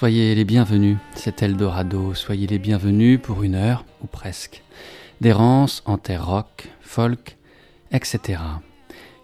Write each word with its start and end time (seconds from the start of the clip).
Soyez 0.00 0.34
les 0.34 0.46
bienvenus, 0.46 0.96
c'est 1.14 1.42
Eldorado, 1.42 2.14
soyez 2.14 2.46
les 2.46 2.58
bienvenus 2.58 3.20
pour 3.22 3.42
une 3.42 3.54
heure, 3.54 3.84
ou 4.02 4.06
presque, 4.06 4.62
d'errance 5.20 5.82
en 5.84 5.98
terre 5.98 6.26
rock, 6.26 6.70
folk, 6.80 7.36
etc. 7.92 8.40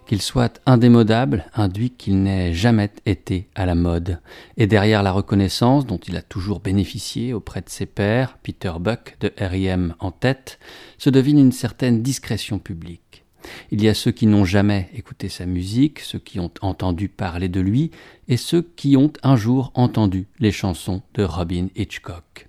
Qu'il 0.05 0.21
soit 0.21 0.61
indémodable 0.67 1.47
induit 1.55 1.89
qu'il 1.89 2.21
n'ait 2.21 2.53
jamais 2.53 2.91
été 3.07 3.49
à 3.55 3.65
la 3.65 3.73
mode, 3.73 4.19
et 4.55 4.67
derrière 4.67 5.01
la 5.01 5.11
reconnaissance 5.11 5.87
dont 5.87 5.97
il 5.97 6.15
a 6.15 6.21
toujours 6.21 6.59
bénéficié 6.59 7.33
auprès 7.33 7.61
de 7.61 7.69
ses 7.69 7.87
pairs, 7.87 8.37
Peter 8.43 8.73
Buck 8.79 9.17
de 9.19 9.33
R.I.M. 9.41 9.95
en 9.97 10.11
tête, 10.11 10.59
se 10.99 11.09
devine 11.09 11.39
une 11.39 11.53
certaine 11.53 12.03
discrétion 12.03 12.59
publique. 12.59 13.25
Il 13.71 13.83
y 13.83 13.89
a 13.89 13.93
ceux 13.93 14.11
qui 14.11 14.27
n'ont 14.27 14.45
jamais 14.45 14.89
écouté 14.93 15.29
sa 15.29 15.45
musique, 15.45 15.99
ceux 15.99 16.19
qui 16.19 16.39
ont 16.39 16.51
entendu 16.61 17.09
parler 17.09 17.49
de 17.49 17.59
lui, 17.59 17.91
et 18.27 18.37
ceux 18.37 18.61
qui 18.61 18.97
ont 18.97 19.13
un 19.23 19.35
jour 19.35 19.71
entendu 19.73 20.27
les 20.39 20.51
chansons 20.51 21.01
de 21.13 21.23
Robin 21.23 21.67
Hitchcock. 21.75 22.47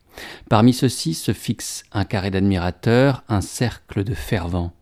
Parmi 0.48 0.73
ceux-ci 0.73 1.15
se 1.15 1.32
fixe 1.32 1.85
un 1.93 2.04
carré 2.04 2.30
d'admirateurs, 2.30 3.23
un 3.29 3.41
cercle 3.41 4.04
de 4.04 4.15
fervents. 4.15 4.73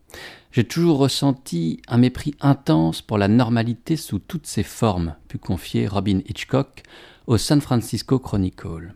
J'ai 0.52 0.64
toujours 0.64 0.98
ressenti 0.98 1.82
un 1.86 1.98
mépris 1.98 2.34
intense 2.40 3.02
pour 3.02 3.18
la 3.18 3.28
normalité 3.28 3.96
sous 3.96 4.18
toutes 4.18 4.46
ses 4.46 4.62
formes, 4.62 5.14
put 5.28 5.38
confier 5.38 5.86
Robin 5.86 6.20
Hitchcock 6.26 6.82
au 7.26 7.36
San 7.36 7.60
Francisco 7.60 8.18
Chronicle. 8.18 8.94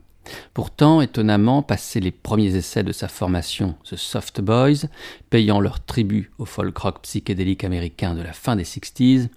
Pourtant, 0.55 1.01
étonnamment, 1.01 1.63
passé 1.63 2.01
les 2.01 2.11
premiers 2.11 2.57
essais 2.57 2.83
de 2.83 2.93
sa 2.93 3.09
formation, 3.09 3.75
The 3.85 3.97
Soft 3.97 4.41
Boys, 4.41 4.87
payant 5.31 5.61
leur 5.61 5.85
tribut 5.85 6.31
au 6.39 6.45
folk 6.45 6.77
rock 6.79 7.03
psychédélique 7.03 7.65
américain 7.65 8.15
de 8.15 8.23
la 8.23 8.33
fin 8.33 8.57
des 8.57 8.65
60s, 8.65 9.29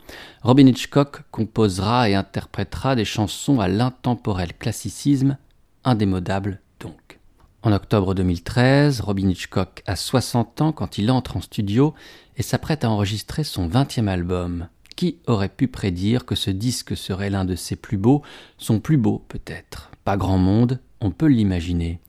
Robin 0.41 0.67
Hitchcock 0.67 1.21
composera 1.31 2.09
et 2.09 2.15
interprétera 2.15 2.95
des 2.95 3.05
chansons 3.05 3.59
à 3.59 3.67
l'intemporel 3.67 4.53
classicisme, 4.53 5.37
indémodable 5.83 6.59
donc. 6.79 7.19
En 7.61 7.71
octobre 7.71 8.13
2013, 8.13 8.99
Robin 8.99 9.29
Hitchcock 9.29 9.83
a 9.85 9.95
60 9.95 10.61
ans 10.61 10.71
quand 10.73 10.97
il 10.97 11.09
entre 11.09 11.37
en 11.37 11.41
studio 11.41 11.93
et 12.35 12.43
s'apprête 12.43 12.83
à 12.83 12.89
enregistrer 12.89 13.45
son 13.45 13.69
20e 13.69 14.07
album. 14.07 14.67
Qui 14.97 15.19
aurait 15.27 15.49
pu 15.49 15.69
prédire 15.69 16.25
que 16.25 16.35
ce 16.35 16.51
disque 16.51 16.97
serait 16.97 17.29
l'un 17.29 17.45
de 17.45 17.55
ses 17.55 17.77
plus 17.77 17.97
beaux, 17.97 18.21
son 18.57 18.81
plus 18.81 18.97
beau 18.97 19.23
peut-être? 19.29 19.92
Pas 20.03 20.17
grand 20.17 20.37
monde, 20.37 20.79
on 21.01 21.11
peut 21.11 21.27
l'imaginer. 21.27 21.99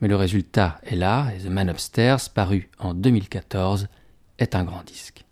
Mais 0.00 0.08
le 0.08 0.16
résultat 0.16 0.80
est 0.84 0.96
là, 0.96 1.28
et 1.34 1.42
The 1.42 1.50
Man 1.50 1.68
Upstairs, 1.68 2.30
paru 2.34 2.70
en 2.78 2.94
2014, 2.94 3.88
est 4.38 4.54
un 4.54 4.64
grand 4.64 4.84
disque. 4.84 5.24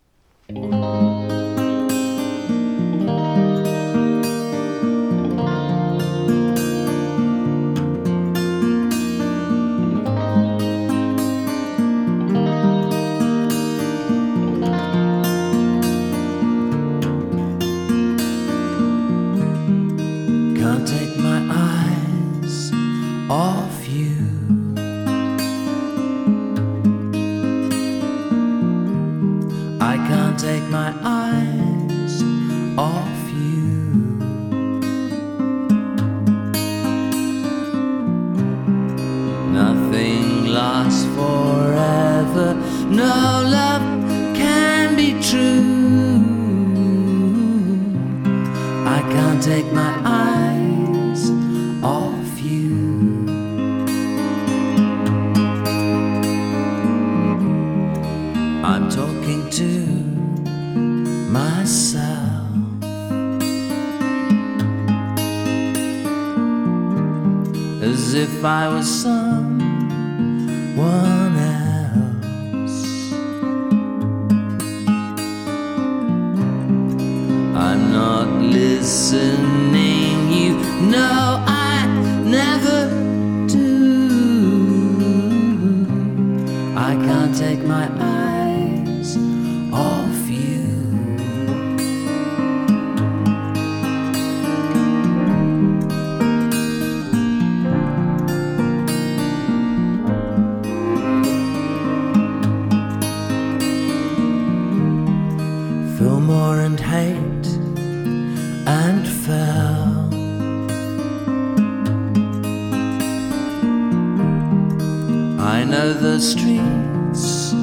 the 116.13 116.21
streets 116.21 117.55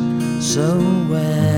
so 0.43 0.79
well. 1.07 1.48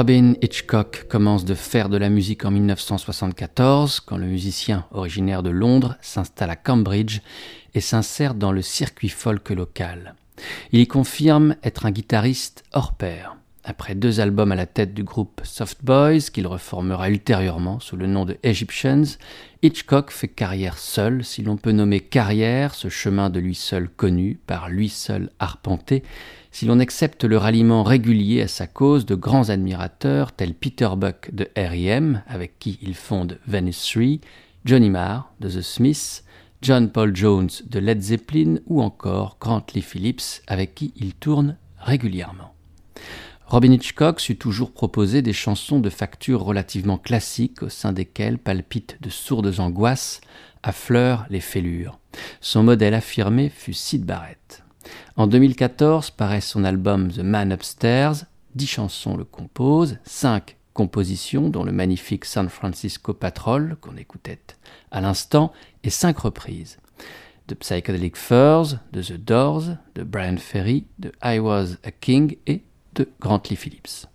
Robin 0.00 0.32
Hitchcock 0.40 1.04
commence 1.10 1.44
de 1.44 1.52
faire 1.52 1.90
de 1.90 1.98
la 1.98 2.08
musique 2.08 2.46
en 2.46 2.50
1974 2.50 4.00
quand 4.00 4.16
le 4.16 4.24
musicien 4.24 4.86
originaire 4.92 5.42
de 5.42 5.50
Londres 5.50 5.98
s'installe 6.00 6.48
à 6.48 6.56
Cambridge 6.56 7.20
et 7.74 7.82
s'insère 7.82 8.32
dans 8.32 8.50
le 8.50 8.62
circuit 8.62 9.10
folk 9.10 9.50
local. 9.50 10.14
Il 10.72 10.80
y 10.80 10.86
confirme 10.86 11.54
être 11.62 11.84
un 11.84 11.90
guitariste 11.90 12.64
hors 12.72 12.94
pair. 12.94 13.36
Après 13.62 13.94
deux 13.94 14.20
albums 14.20 14.52
à 14.52 14.56
la 14.56 14.64
tête 14.64 14.94
du 14.94 15.04
groupe 15.04 15.42
Soft 15.44 15.84
Boys, 15.84 16.30
qu'il 16.32 16.46
reformera 16.46 17.10
ultérieurement 17.10 17.78
sous 17.78 17.96
le 17.98 18.06
nom 18.06 18.24
de 18.24 18.38
Egyptians, 18.42 19.18
Hitchcock 19.60 20.10
fait 20.12 20.28
carrière 20.28 20.78
seul, 20.78 21.22
si 21.22 21.42
l'on 21.42 21.58
peut 21.58 21.72
nommer 21.72 22.00
carrière 22.00 22.74
ce 22.74 22.88
chemin 22.88 23.28
de 23.28 23.38
lui 23.38 23.54
seul 23.54 23.90
connu, 23.90 24.40
par 24.46 24.70
lui 24.70 24.88
seul 24.88 25.28
arpenté, 25.38 26.04
si 26.52 26.66
l'on 26.66 26.80
accepte 26.80 27.24
le 27.24 27.36
ralliement 27.36 27.82
régulier 27.82 28.42
à 28.42 28.48
sa 28.48 28.66
cause 28.66 29.06
de 29.06 29.14
grands 29.14 29.50
admirateurs 29.50 30.32
tels 30.32 30.54
Peter 30.54 30.90
Buck 30.96 31.30
de 31.32 31.48
R.E.M., 31.56 32.22
avec 32.26 32.58
qui 32.58 32.78
il 32.82 32.94
fonde 32.94 33.38
Venice 33.46 33.88
3, 33.92 34.18
Johnny 34.64 34.90
Marr 34.90 35.32
de 35.40 35.48
The 35.48 35.62
Smiths, 35.62 36.24
John 36.62 36.90
Paul 36.90 37.16
Jones 37.16 37.48
de 37.66 37.78
Led 37.78 38.02
Zeppelin 38.02 38.56
ou 38.66 38.82
encore 38.82 39.38
Grant 39.40 39.64
Lee 39.74 39.80
Phillips, 39.80 40.42
avec 40.46 40.74
qui 40.74 40.92
il 40.96 41.14
tourne 41.14 41.56
régulièrement. 41.78 42.54
Robin 43.46 43.72
Hitchcock 43.72 44.20
sut 44.20 44.38
toujours 44.38 44.72
proposer 44.72 45.22
des 45.22 45.32
chansons 45.32 45.80
de 45.80 45.90
facture 45.90 46.42
relativement 46.42 46.98
classiques 46.98 47.62
au 47.62 47.68
sein 47.68 47.92
desquelles 47.92 48.38
palpitent 48.38 48.98
de 49.00 49.10
sourdes 49.10 49.58
angoisses, 49.58 50.20
affleurent 50.62 51.26
les 51.30 51.40
fêlures. 51.40 51.98
Son 52.40 52.62
modèle 52.62 52.94
affirmé 52.94 53.48
fut 53.48 53.72
Sid 53.72 54.04
Barrett. 54.04 54.59
En 55.16 55.26
2014 55.26 56.10
paraît 56.10 56.40
son 56.40 56.64
album 56.64 57.10
The 57.10 57.20
Man 57.20 57.52
Upstairs, 57.52 58.24
dix 58.54 58.66
chansons 58.66 59.16
le 59.16 59.24
composent, 59.24 59.98
cinq 60.04 60.56
compositions 60.72 61.48
dont 61.48 61.64
le 61.64 61.72
magnifique 61.72 62.24
San 62.24 62.48
Francisco 62.48 63.12
Patrol 63.12 63.76
qu'on 63.80 63.96
écoutait 63.96 64.40
à 64.90 65.00
l'instant 65.00 65.52
et 65.84 65.90
cinq 65.90 66.18
reprises. 66.18 66.78
De 67.48 67.54
Psychedelic 67.54 68.16
Furs, 68.16 68.78
de 68.92 69.02
The 69.02 69.14
Doors, 69.14 69.64
de 69.94 70.04
Brian 70.04 70.36
Ferry, 70.36 70.86
de 70.98 71.12
I 71.24 71.38
Was 71.38 71.76
a 71.84 71.90
King 71.90 72.36
et 72.46 72.62
de 72.94 73.08
Grantley 73.20 73.56
Phillips. 73.56 74.06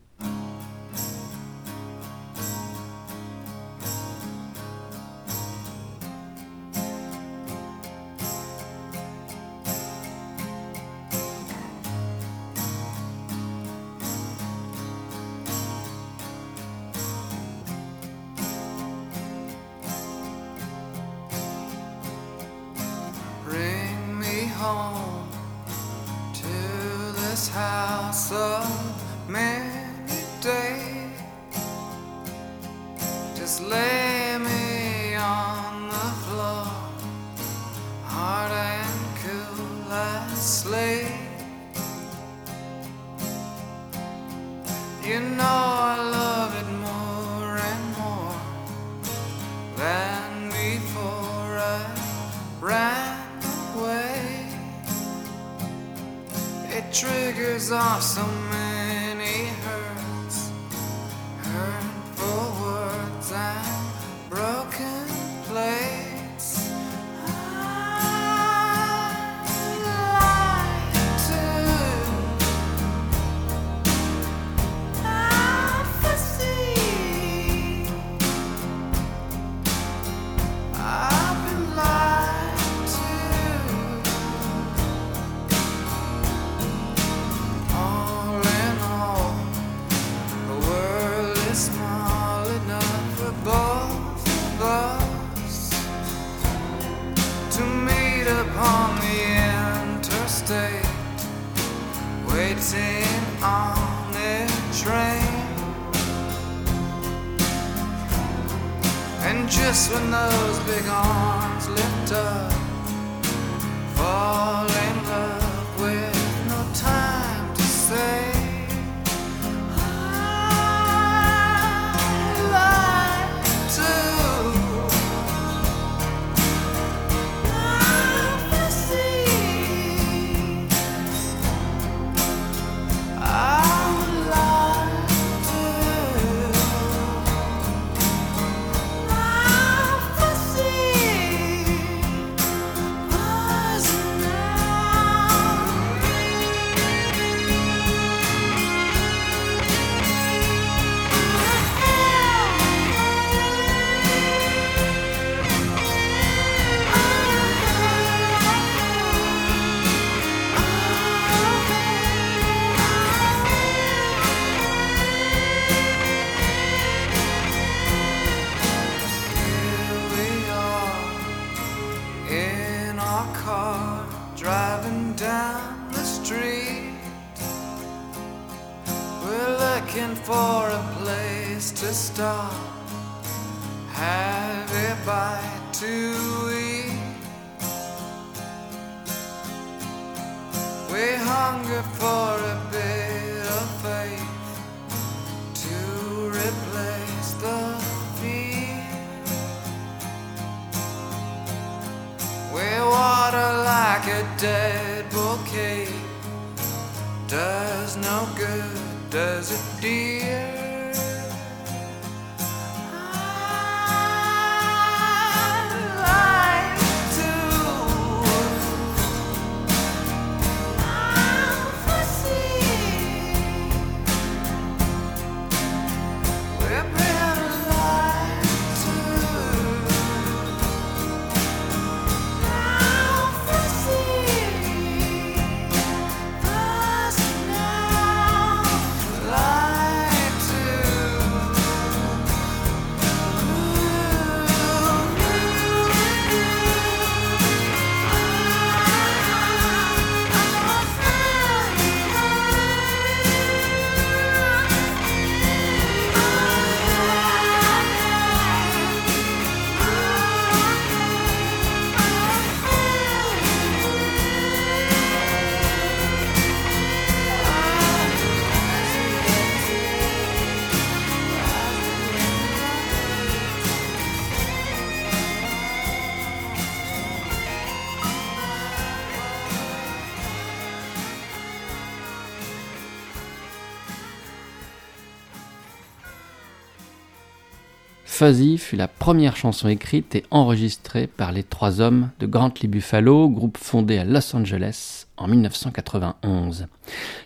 Fuzzy 288.18 288.58
fut 288.58 288.78
la 288.78 288.88
première 288.88 289.36
chanson 289.36 289.68
écrite 289.68 290.16
et 290.16 290.24
enregistrée 290.32 291.06
par 291.06 291.34
les 291.34 291.44
trois 291.44 291.82
hommes 291.82 292.12
de 292.22 292.26
Grantley 292.26 292.70
Buffalo, 292.70 293.28
groupe 293.28 293.58
fondé 293.58 293.98
à 293.98 294.06
Los 294.06 294.34
Angeles 294.34 295.08
en 295.18 295.28
1991. 295.28 296.68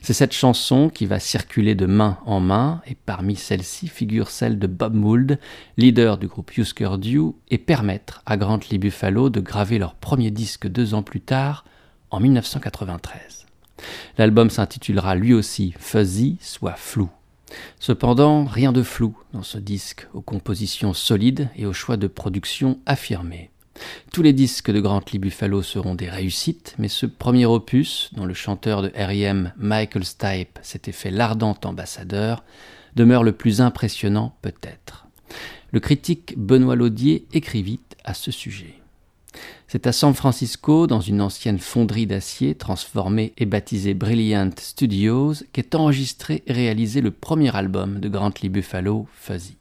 C'est 0.02 0.14
cette 0.14 0.34
chanson 0.34 0.90
qui 0.90 1.06
va 1.06 1.20
circuler 1.20 1.76
de 1.76 1.86
main 1.86 2.18
en 2.26 2.40
main 2.40 2.82
et 2.88 2.96
parmi 2.96 3.36
celles-ci 3.36 3.88
figure 3.88 4.32
celle 4.32 4.58
de 4.58 4.66
Bob 4.66 4.96
Mould, 4.96 5.38
leader 5.78 6.18
du 6.18 6.26
groupe 6.26 6.58
Husker 6.58 6.98
Du 6.98 7.22
et 7.52 7.60
permettre 7.60 8.24
à 8.26 8.36
Grantley 8.36 8.80
Buffalo 8.80 9.30
de 9.30 9.42
graver 9.42 9.78
leur 9.78 9.94
premier 9.94 10.32
disque 10.32 10.68
deux 10.68 10.96
ans 10.96 11.04
plus 11.04 11.22
tard, 11.22 11.66
en 12.10 12.20
1993. 12.20 13.46
L'album 14.18 14.50
s'intitulera 14.50 15.14
lui 15.14 15.36
aussi 15.36 15.76
Fuzzy, 15.78 16.40
soit 16.42 16.74
flou. 16.74 17.12
Cependant, 17.80 18.46
rien 18.46 18.72
de 18.72 18.84
flou 18.84 19.18
dans 19.34 19.44
ce 19.44 19.58
disque, 19.58 20.08
aux 20.14 20.22
compositions 20.22 20.94
solides 20.94 21.50
et 21.56 21.66
aux 21.66 21.74
choix 21.74 21.98
de 21.98 22.08
production 22.08 22.80
affirmés. 22.86 23.50
Tous 24.12 24.22
les 24.22 24.34
disques 24.34 24.72
de 24.72 24.80
Grantley 24.80 25.20
Buffalo 25.20 25.62
seront 25.62 25.96
des 25.96 26.10
réussites, 26.10 26.76
mais 26.78 26.88
ce 26.88 27.06
premier 27.06 27.46
opus, 27.46 28.10
dont 28.14 28.26
le 28.26 28.34
chanteur 28.34 28.82
de 28.82 28.90
R.E.M. 28.90 29.54
Michael 29.58 30.04
Stipe 30.04 30.60
s'était 30.62 30.92
fait 30.92 31.12
l'ardent 31.12 31.56
ambassadeur, 31.64 32.44
demeure 32.96 33.24
le 33.24 33.32
plus 33.32 33.62
impressionnant 33.62 34.36
peut-être. 34.42 35.08
Le 35.72 35.80
critique 35.80 36.34
Benoît 36.38 36.76
Laudier 36.76 37.28
écrivit 37.32 37.80
à 38.04 38.14
ce 38.14 38.32
sujet. 38.32 38.76
C'est 39.72 39.86
à 39.86 39.92
San 39.92 40.16
Francisco, 40.16 40.88
dans 40.88 41.00
une 41.00 41.22
ancienne 41.22 41.60
fonderie 41.60 42.08
d'acier 42.08 42.56
transformée 42.56 43.34
et 43.38 43.46
baptisée 43.46 43.94
Brilliant 43.94 44.50
Studios, 44.58 45.34
qu'est 45.54 45.76
enregistré 45.76 46.42
et 46.48 46.54
réalisé 46.54 47.02
le 47.02 47.12
premier 47.12 47.56
album 47.56 48.00
de 48.00 48.10
Grantley 48.10 48.50
Buffalo, 48.50 49.06
Fuzzy. 49.14 49.58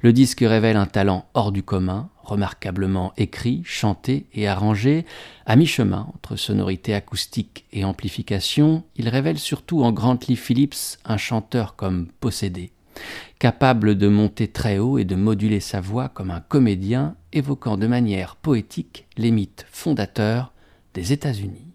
Le 0.00 0.14
disque 0.14 0.40
révèle 0.40 0.78
un 0.78 0.86
talent 0.86 1.26
hors 1.34 1.52
du 1.52 1.62
commun, 1.62 2.08
remarquablement 2.22 3.12
écrit, 3.18 3.60
chanté 3.66 4.24
et 4.32 4.48
arrangé, 4.48 5.04
à 5.44 5.56
mi-chemin 5.56 6.06
entre 6.14 6.36
sonorité 6.36 6.94
acoustique 6.94 7.66
et 7.70 7.84
amplification, 7.84 8.82
il 8.96 9.10
révèle 9.10 9.38
surtout 9.38 9.82
en 9.82 9.92
Grantley 9.92 10.36
Phillips 10.36 10.96
un 11.04 11.18
chanteur 11.18 11.76
comme 11.76 12.06
possédé, 12.20 12.72
capable 13.38 13.96
de 13.96 14.08
monter 14.08 14.48
très 14.48 14.78
haut 14.78 14.98
et 14.98 15.04
de 15.04 15.14
moduler 15.14 15.60
sa 15.60 15.80
voix 15.80 16.08
comme 16.08 16.30
un 16.30 16.40
comédien, 16.40 17.14
évoquant 17.32 17.76
de 17.76 17.86
manière 17.86 18.36
poétique 18.36 19.06
les 19.16 19.30
mythes 19.30 19.66
fondateurs 19.70 20.52
des 20.94 21.12
États-Unis. 21.12 21.66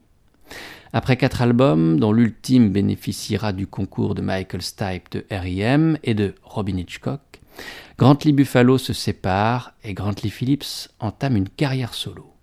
Après 0.91 1.17
quatre 1.17 1.41
albums, 1.41 1.99
dont 1.99 2.11
l'ultime 2.11 2.69
bénéficiera 2.69 3.51
du 3.51 3.65
concours 3.65 4.13
de 4.13 4.21
Michael 4.21 4.61
Stipe 4.61 5.11
de 5.11 5.25
R.E.M. 5.31 5.97
et 6.03 6.13
de 6.13 6.35
Robin 6.43 6.77
Hitchcock, 6.77 7.41
Grantley 7.97 8.31
Buffalo 8.31 8.77
se 8.77 8.93
sépare 8.93 9.73
et 9.83 9.93
Grantley 9.93 10.29
Phillips 10.29 10.89
entame 10.99 11.37
une 11.37 11.49
carrière 11.49 11.93
solo. 11.93 12.33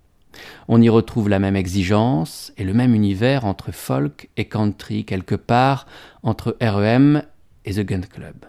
On 0.69 0.81
y 0.81 0.89
retrouve 0.89 1.29
la 1.29 1.39
même 1.39 1.57
exigence 1.57 2.53
et 2.57 2.65
le 2.65 2.75
même 2.75 2.95
univers 2.95 3.45
entre 3.45 3.73
folk 3.73 4.31
et 4.37 4.47
country 4.47 5.05
quelque 5.05 5.35
part 5.35 5.87
entre 6.23 6.57
R.E.M. 6.61 7.23
et 7.65 7.75
The 7.75 7.81
Gun 7.81 8.03
Club. 8.03 8.47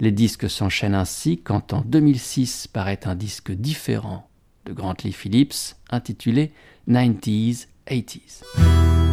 Les 0.00 0.12
disques 0.12 0.48
s'enchaînent 0.48 0.94
ainsi 0.94 1.38
quand 1.38 1.72
en 1.72 1.82
2006 1.82 2.66
paraît 2.66 3.00
un 3.06 3.14
disque 3.14 3.52
différent 3.52 4.28
de 4.66 4.72
Grantley 4.72 5.12
Phillips 5.12 5.76
intitulé 5.90 6.52
90s 6.88 7.66
80s. 7.88 9.11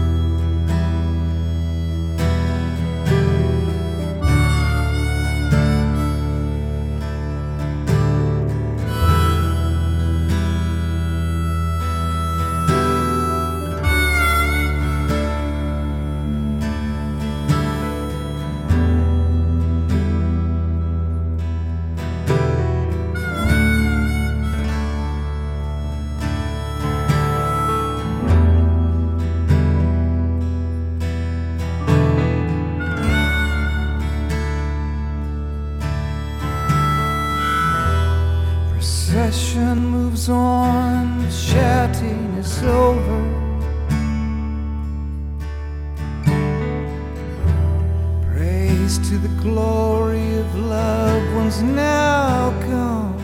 to 49.10 49.18
the 49.18 49.42
glory 49.42 50.38
of 50.38 50.56
loved 50.56 51.34
ones 51.34 51.64
now 51.64 52.52
gone. 52.70 53.18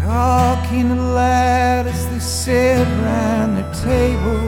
Talking 0.00 0.92
aloud 0.92 1.88
as 1.88 2.08
they 2.10 2.20
sit 2.20 2.86
round 3.02 3.56
their 3.56 3.74
table. 3.82 4.47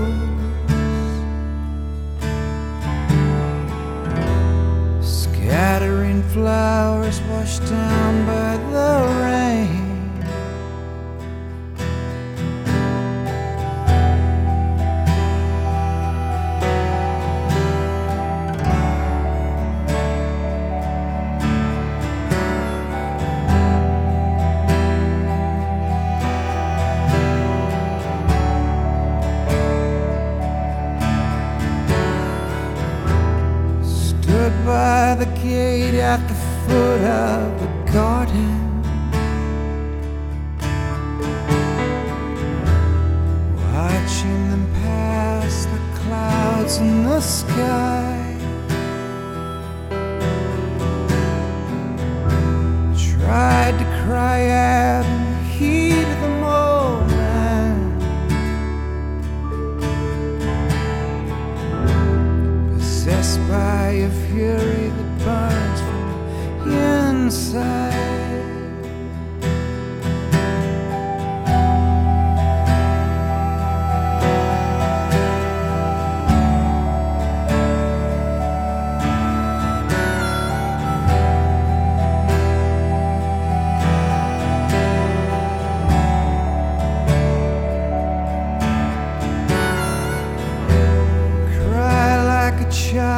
child. 92.71 93.10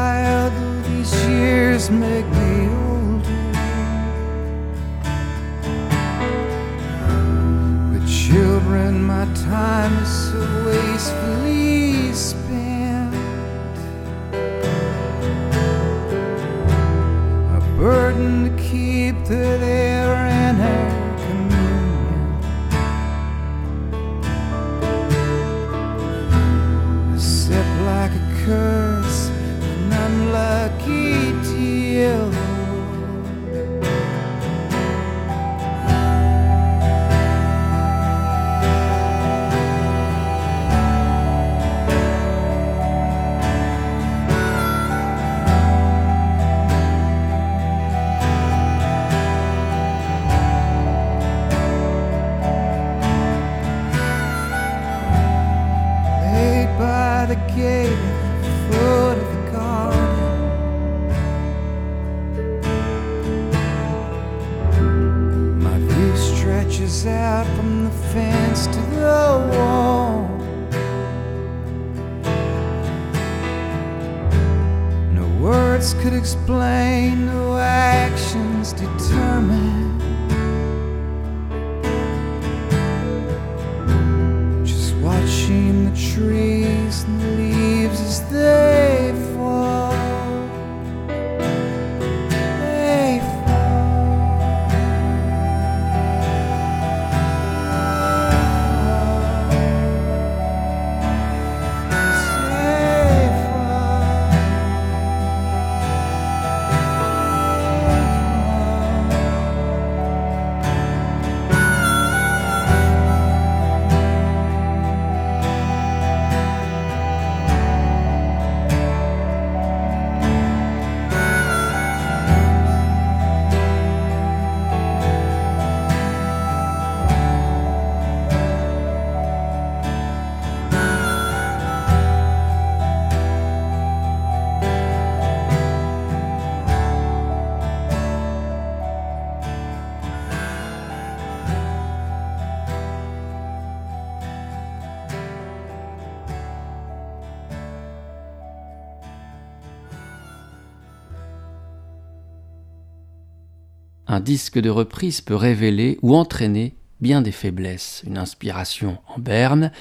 Disque 154.23 154.59
de 154.59 154.71
reprise 154.71 155.21
peut 155.21 155.35
révéler 155.35 155.99
ou 156.01 156.17
entraîner 156.17 156.75
bien 157.01 157.21
des 157.21 157.33
faiblesses, 157.33 158.03
une 158.07 158.17
inspiration 158.17 158.99
en 159.09 159.19
berne 159.19 159.73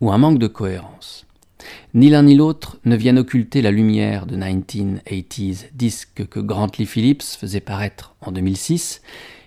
ou 0.00 0.10
un 0.10 0.18
manque 0.18 0.38
de 0.38 0.46
cohérence. 0.46 1.26
Ni 1.92 2.08
l'un 2.08 2.22
ni 2.22 2.34
l'autre 2.34 2.78
ne 2.84 2.96
viennent 2.96 3.18
occulter 3.18 3.60
la 3.60 3.70
lumière 3.70 4.26
de 4.26 4.36
1980s, 4.36 5.66
disque 5.74 6.26
que 6.26 6.40
Grantley 6.40 6.86
Phillips 6.86 7.36
faisait 7.38 7.60
paraître 7.60 8.14
en 8.22 8.32
2006 8.32 9.02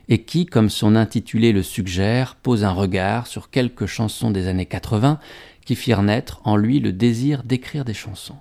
et 0.10 0.24
qui, 0.24 0.46
comme 0.46 0.70
son 0.70 0.96
intitulé 0.96 1.52
le 1.52 1.64
suggère, 1.64 2.36
pose 2.36 2.64
un 2.64 2.72
regard 2.72 3.26
sur 3.26 3.50
quelques 3.50 3.88
chansons 3.88 4.32
des 4.32 4.48
années 4.48 4.66
80 4.66 5.20
qui 5.66 5.76
firent 5.76 6.04
naître 6.04 6.42
en 6.44 6.56
lui 6.56 6.80
le 6.80 6.94
désir 6.94 7.44
d'écrire 7.44 7.86
des 7.86 7.94
chansons. 7.94 8.38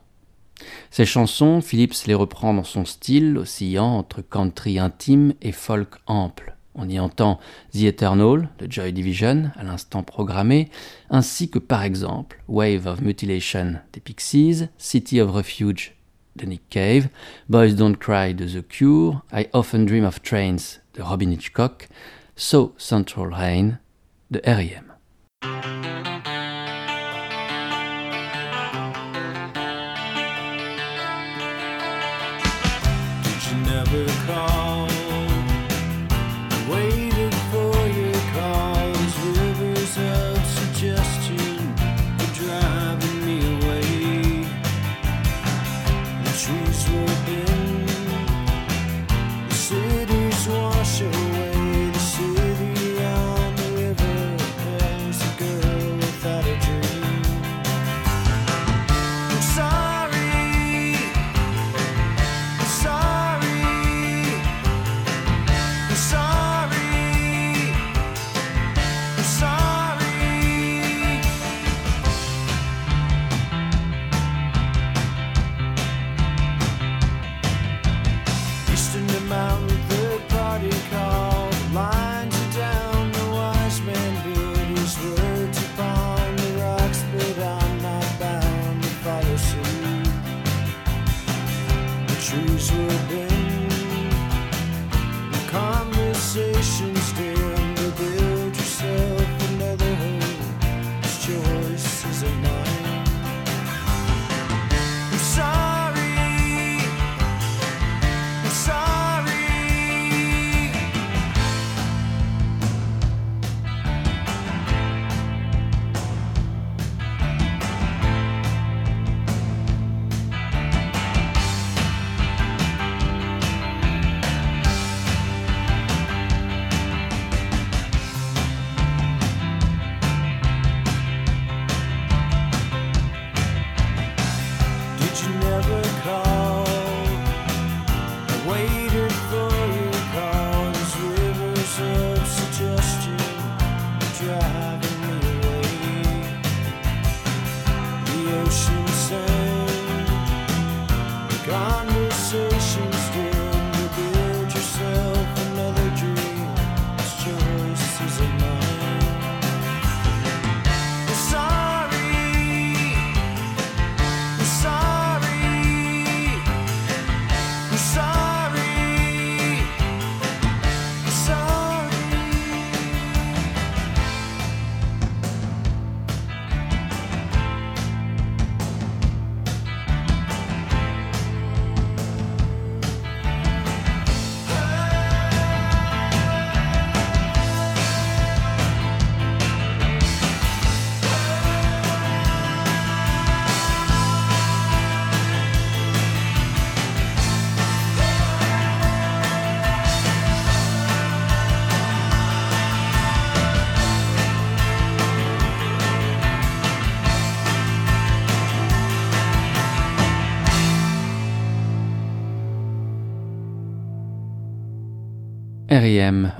Ces 0.91 1.05
chansons, 1.05 1.61
Phillips 1.61 2.07
les 2.07 2.15
reprend 2.15 2.55
dans 2.55 2.65
son 2.65 2.85
style, 2.85 3.39
oscillant 3.39 3.99
entre 3.99 4.23
country 4.23 4.79
intime 4.79 5.35
et 5.43 5.53
folk 5.53 5.97
ample. 6.07 6.57
On 6.75 6.89
y 6.89 6.99
entend 6.99 7.39
The 7.75 7.83
Eternal 7.83 8.49
de 8.59 8.71
Joy 8.71 8.93
Division, 8.93 9.51
à 9.57 9.63
l'instant 9.63 10.03
programmé, 10.03 10.71
ainsi 11.11 11.51
que 11.51 11.59
par 11.59 11.83
exemple 11.83 12.43
Wave 12.49 12.87
of 12.87 13.03
Mutilation 13.03 13.75
des 13.93 14.01
Pixies, 14.01 14.69
City 14.79 15.21
of 15.21 15.31
Refuge 15.31 15.95
de 16.37 16.47
Nick 16.47 16.63
Cave, 16.71 17.09
Boys 17.51 17.75
Don't 17.75 17.97
Cry 17.97 18.35
de 18.35 18.47
The 18.47 18.67
Cure, 18.67 19.23
I 19.33 19.49
Often 19.53 19.85
Dream 19.85 20.05
of 20.05 20.23
Trains 20.23 20.81
de 20.95 21.03
Robin 21.03 21.31
Hitchcock, 21.31 21.89
So 22.37 22.75
Central 22.79 23.35
Rain 23.35 23.79
de 24.31 24.41
R.E.M. 24.45 24.93
the 33.93 34.07
car. 34.27 34.52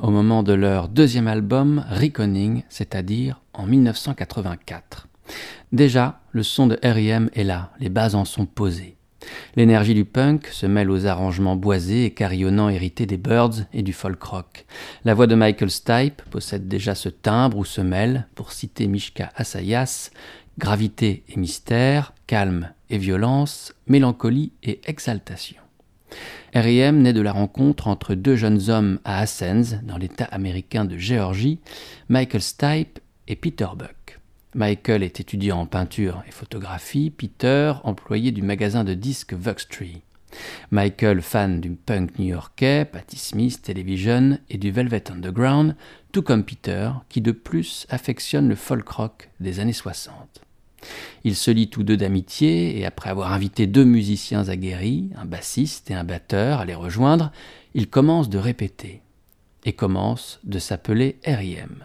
Au 0.03 0.11
moment 0.11 0.43
de 0.43 0.55
leur 0.55 0.89
deuxième 0.89 1.29
album 1.29 1.85
Reckoning, 1.89 2.65
c'est-à-dire 2.69 3.41
en 3.53 3.65
1984. 3.65 5.07
Déjà, 5.71 6.21
le 6.33 6.43
son 6.43 6.67
de 6.67 6.75
R.E.M. 6.83 7.31
est 7.35 7.45
là, 7.45 7.71
les 7.79 7.89
bases 7.89 8.17
en 8.17 8.25
sont 8.25 8.47
posées. 8.47 8.97
L'énergie 9.55 9.95
du 9.95 10.05
punk 10.05 10.49
se 10.49 10.67
mêle 10.67 10.91
aux 10.91 11.07
arrangements 11.07 11.55
boisés 11.55 12.07
et 12.07 12.11
carillonnants 12.11 12.71
hérités 12.71 13.07
des 13.07 13.19
Birds 13.19 13.67
et 13.73 13.83
du 13.83 13.93
folk 13.93 14.21
rock. 14.21 14.67
La 15.05 15.15
voix 15.15 15.29
de 15.29 15.37
Michael 15.37 15.71
Stipe 15.71 16.23
possède 16.31 16.67
déjà 16.67 16.97
ce 16.97 17.09
timbre 17.09 17.59
où 17.59 17.65
se 17.65 17.81
mêle, 17.81 18.27
pour 18.35 18.51
citer 18.51 18.89
Mishka 18.89 19.31
Asayas, 19.37 20.11
gravité 20.59 21.23
et 21.29 21.39
mystère, 21.39 22.15
calme 22.27 22.73
et 22.91 22.99
violence, 22.99 23.75
mélancolie 23.87 24.51
et 24.65 24.81
exaltation. 24.87 25.62
R.E.M. 26.55 27.01
naît 27.01 27.15
de 27.15 27.23
la 27.23 27.33
rencontre 27.33 27.89
entre 27.89 28.15
deux 28.15 28.37
jeunes 28.37 28.69
hommes 28.69 28.99
à 29.05 29.21
Athens, 29.21 29.81
dans 29.85 29.97
l'État 29.97 30.27
américain 30.27 30.85
de 30.85 30.99
Géorgie, 30.99 31.61
Michael 32.11 32.43
Stipe 32.43 32.99
et 33.27 33.37
Peter 33.37 33.69
Buck. 33.75 34.21
Michael 34.55 35.03
est 35.03 35.19
étudiant 35.19 35.61
en 35.61 35.67
peinture 35.67 36.23
et 36.29 36.31
photographie, 36.31 37.09
Peter 37.11 37.73
employé 37.85 38.33
du 38.33 38.43
magasin 38.43 38.85
de 38.85 38.93
disques 38.93 39.35
Tree. 39.71 40.03
Michael 40.71 41.23
fan 41.23 41.59
du 41.59 41.71
punk 41.71 42.19
new-yorkais, 42.19 42.85
Patti 42.85 43.17
Smith, 43.17 43.63
Television 43.63 44.39
et 44.51 44.59
du 44.59 44.71
Velvet 44.71 45.11
Underground, 45.11 45.75
tout 46.13 46.23
comme 46.23 46.45
Peter, 46.45 46.91
qui 47.09 47.23
de 47.23 47.33
plus 47.33 47.87
affectionne 47.89 48.51
le 48.51 48.57
folk 48.57 48.87
rock 48.91 49.31
des 49.41 49.59
années 49.59 49.73
60. 49.73 50.43
Ils 51.25 51.37
se 51.37 51.51
lient 51.51 51.69
tous 51.69 51.83
deux 51.83 51.97
d'amitié, 51.97 52.79
et 52.79 52.87
après 52.87 53.11
avoir 53.11 53.33
invité 53.33 53.67
deux 53.67 53.85
musiciens 53.85 54.49
aguerris, 54.49 55.11
un 55.17 55.25
bassiste 55.25 55.91
et 55.91 55.95
un 55.95 56.05
batteur, 56.05 56.61
à 56.61 56.65
les 56.65 56.75
rejoindre, 56.75 57.33
ils 57.75 57.89
commencent 57.89 58.29
de 58.29 58.39
répéter, 58.39 59.03
et 59.65 59.73
commencent 59.73 60.41
de 60.45 60.59
s'appeler 60.59 61.19
R.I.M. 61.27 61.85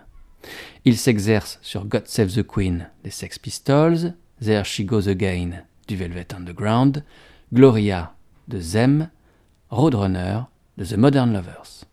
Ils 0.86 0.98
s'exercent 0.98 1.60
sur 1.62 1.86
God 1.86 2.08
Save 2.08 2.34
the 2.34 2.46
Queen 2.46 2.90
des 3.04 3.12
Sex 3.12 3.38
Pistols, 3.38 4.14
There 4.42 4.64
She 4.64 4.82
Goes 4.82 5.08
Again 5.08 5.64
du 5.88 5.96
Velvet 5.96 6.34
Underground, 6.34 7.04
Gloria 7.54 8.14
de 8.48 8.60
Zem, 8.60 9.10
Roadrunner 9.70 10.42
de 10.78 10.86
The 10.86 10.98
Modern 10.98 11.34
Lovers. 11.34 11.86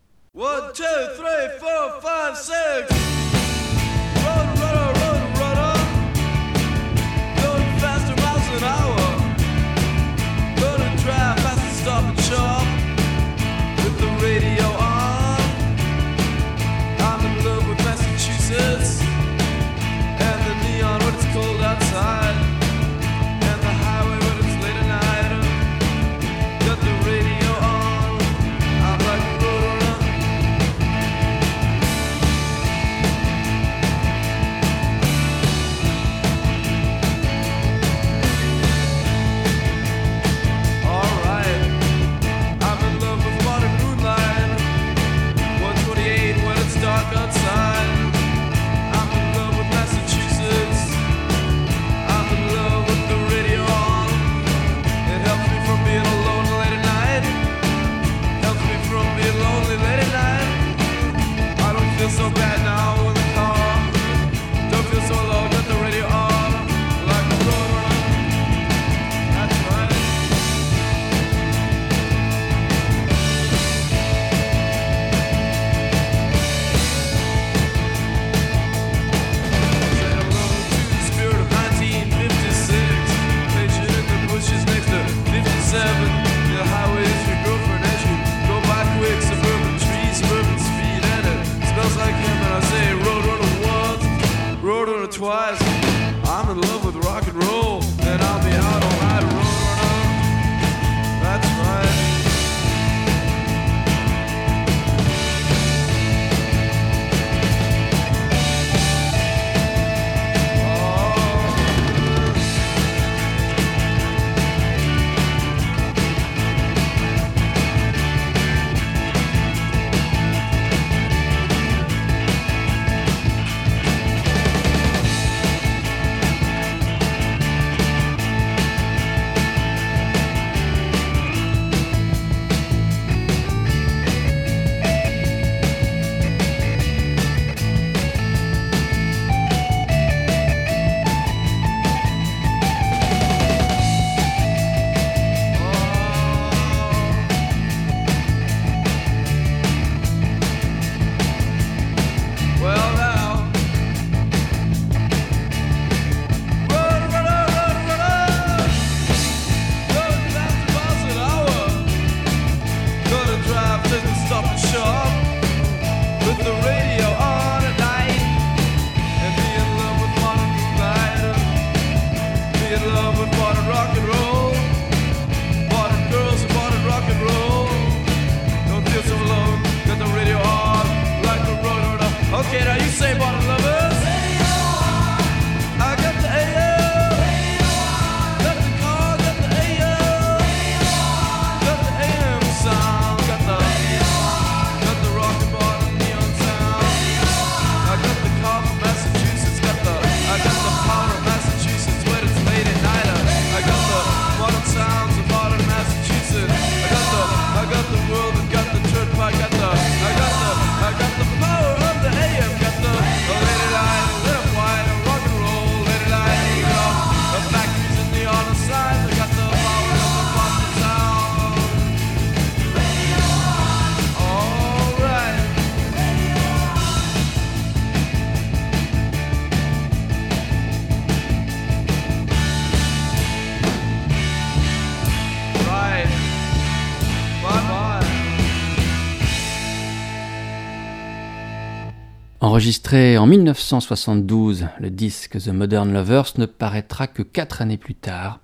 En 242.93 243.25
1972, 243.25 244.67
le 244.79 244.91
disque 244.91 245.39
The 245.39 245.47
Modern 245.47 245.91
Lovers 245.91 246.33
ne 246.37 246.45
paraîtra 246.45 247.07
que 247.07 247.23
quatre 247.23 247.63
années 247.63 247.77
plus 247.77 247.95
tard, 247.95 248.41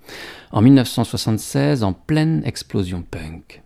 en 0.52 0.62
1976, 0.62 1.84
en 1.84 1.94
pleine 1.94 2.42
explosion 2.44 3.04
punk. 3.04 3.62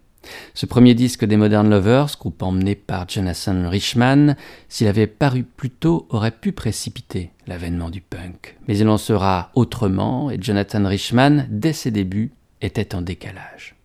Ce 0.53 0.65
premier 0.65 0.93
disque 0.93 1.23
des 1.23 1.37
Modern 1.37 1.69
Lovers, 1.69 2.17
groupe 2.19 2.43
emmené 2.43 2.75
par 2.75 3.07
Jonathan 3.07 3.69
Richman, 3.69 4.35
s'il 4.67 4.87
avait 4.87 5.07
paru 5.07 5.43
plus 5.43 5.69
tôt, 5.69 6.07
aurait 6.09 6.31
pu 6.31 6.51
précipiter 6.51 7.31
l'avènement 7.47 7.89
du 7.89 8.01
punk. 8.01 8.57
Mais 8.67 8.77
il 8.77 8.89
en 8.89 8.97
sera 8.97 9.51
autrement, 9.55 10.29
et 10.29 10.37
Jonathan 10.41 10.85
Richman, 10.85 11.47
dès 11.49 11.73
ses 11.73 11.91
débuts, 11.91 12.33
était 12.61 12.95
en 12.95 13.01
décalage. 13.01 13.75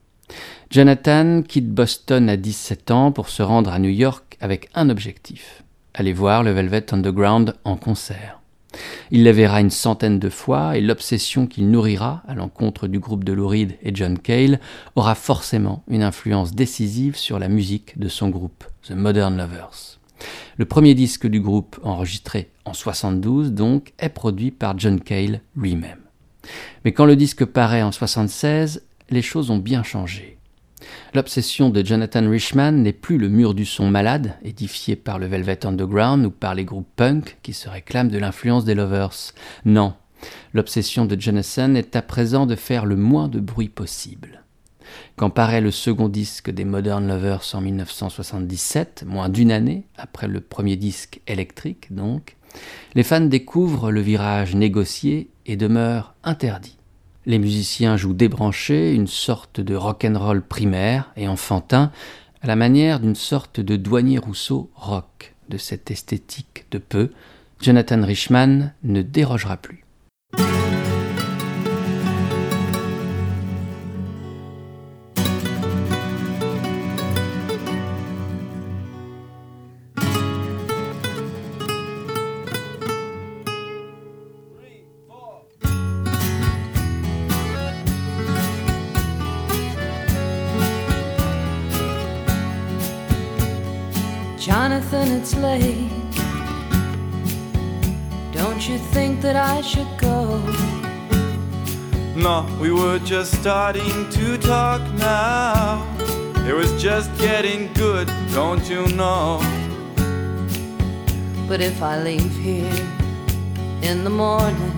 Jonathan 0.72 1.42
quitte 1.42 1.70
Boston 1.70 2.28
à 2.28 2.36
17 2.36 2.90
ans 2.90 3.12
pour 3.12 3.28
se 3.28 3.44
rendre 3.44 3.70
à 3.70 3.78
New 3.78 3.90
York 3.90 4.36
avec 4.40 4.68
un 4.74 4.90
objectif 4.90 5.62
aller 5.94 6.12
voir 6.12 6.42
le 6.42 6.52
Velvet 6.52 6.92
Underground 6.92 7.54
en 7.64 7.76
concert. 7.76 8.40
Il 9.10 9.24
les 9.24 9.32
verra 9.32 9.60
une 9.60 9.70
centaine 9.70 10.18
de 10.18 10.28
fois 10.28 10.76
et 10.76 10.80
l'obsession 10.80 11.46
qu'il 11.46 11.70
nourrira 11.70 12.22
à 12.28 12.34
l'encontre 12.34 12.86
du 12.86 13.00
groupe 13.00 13.24
de 13.24 13.32
Lou 13.32 13.48
Reed 13.48 13.76
et 13.82 13.94
John 13.94 14.18
Cale 14.18 14.60
aura 14.94 15.14
forcément 15.14 15.82
une 15.88 16.02
influence 16.02 16.52
décisive 16.52 17.16
sur 17.16 17.38
la 17.38 17.48
musique 17.48 17.98
de 17.98 18.08
son 18.08 18.28
groupe, 18.28 18.64
The 18.86 18.92
Modern 18.92 19.36
Lovers. 19.36 19.98
Le 20.56 20.64
premier 20.64 20.94
disque 20.94 21.26
du 21.26 21.40
groupe, 21.40 21.80
enregistré 21.82 22.50
en 22.64 22.74
72 22.74 23.52
donc, 23.52 23.92
est 23.98 24.10
produit 24.10 24.50
par 24.50 24.78
John 24.78 25.00
Cale 25.00 25.40
lui-même. 25.56 26.00
Mais 26.84 26.92
quand 26.92 27.06
le 27.06 27.16
disque 27.16 27.44
paraît 27.44 27.82
en 27.82 27.92
76, 27.92 28.82
les 29.10 29.22
choses 29.22 29.50
ont 29.50 29.58
bien 29.58 29.82
changé. 29.82 30.38
L'obsession 31.14 31.70
de 31.70 31.84
Jonathan 31.84 32.28
Richman 32.28 32.82
n'est 32.82 32.92
plus 32.92 33.18
le 33.18 33.28
mur 33.28 33.54
du 33.54 33.64
son 33.64 33.88
malade, 33.90 34.36
édifié 34.42 34.96
par 34.96 35.18
le 35.18 35.26
Velvet 35.26 35.66
Underground 35.66 36.24
ou 36.26 36.30
par 36.30 36.54
les 36.54 36.64
groupes 36.64 36.88
punk 36.96 37.38
qui 37.42 37.52
se 37.52 37.68
réclament 37.68 38.10
de 38.10 38.18
l'influence 38.18 38.64
des 38.64 38.74
Lovers. 38.74 39.32
Non, 39.64 39.94
l'obsession 40.54 41.04
de 41.04 41.20
Jonathan 41.20 41.74
est 41.74 41.96
à 41.96 42.02
présent 42.02 42.46
de 42.46 42.56
faire 42.56 42.86
le 42.86 42.96
moins 42.96 43.28
de 43.28 43.40
bruit 43.40 43.68
possible. 43.68 44.44
Quand 45.16 45.30
paraît 45.30 45.60
le 45.60 45.70
second 45.70 46.08
disque 46.08 46.50
des 46.50 46.64
Modern 46.64 47.06
Lovers 47.06 47.54
en 47.54 47.60
1977, 47.60 49.04
moins 49.06 49.28
d'une 49.28 49.52
année 49.52 49.86
après 49.96 50.26
le 50.26 50.40
premier 50.40 50.76
disque 50.76 51.20
électrique 51.26 51.92
donc, 51.92 52.36
les 52.94 53.04
fans 53.04 53.20
découvrent 53.20 53.92
le 53.92 54.00
virage 54.00 54.56
négocié 54.56 55.30
et 55.46 55.56
demeurent 55.56 56.14
interdits. 56.24 56.79
Les 57.26 57.38
musiciens 57.38 57.96
jouent 57.96 58.14
débranchés, 58.14 58.94
une 58.94 59.06
sorte 59.06 59.60
de 59.60 59.74
rock'n'roll 59.74 60.42
primaire 60.42 61.12
et 61.16 61.28
enfantin, 61.28 61.92
à 62.42 62.46
la 62.46 62.56
manière 62.56 63.00
d'une 63.00 63.14
sorte 63.14 63.60
de 63.60 63.76
douanier 63.76 64.18
Rousseau 64.18 64.70
rock. 64.74 65.34
De 65.48 65.58
cette 65.58 65.90
esthétique 65.90 66.66
de 66.70 66.78
peu, 66.78 67.10
Jonathan 67.60 68.02
Richman 68.04 68.72
ne 68.84 69.02
dérogera 69.02 69.56
plus. 69.56 69.84
It's 95.32 95.36
late. 95.36 95.90
Don't 98.32 98.68
you 98.68 98.78
think 98.78 99.20
that 99.20 99.36
I 99.36 99.60
should 99.60 99.88
go? 99.98 100.38
No, 102.16 102.46
we 102.60 102.72
were 102.72 102.98
just 103.00 103.32
starting 103.40 104.10
to 104.10 104.38
talk 104.38 104.80
now. 104.94 105.86
It 106.48 106.54
was 106.54 106.82
just 106.82 107.10
getting 107.18 107.72
good, 107.74 108.08
don't 108.32 108.68
you 108.68 108.86
know? 108.88 109.40
But 111.48 111.60
if 111.60 111.82
I 111.82 112.02
leave 112.02 112.34
here 112.36 112.86
in 113.82 114.04
the 114.04 114.10
morning, 114.10 114.72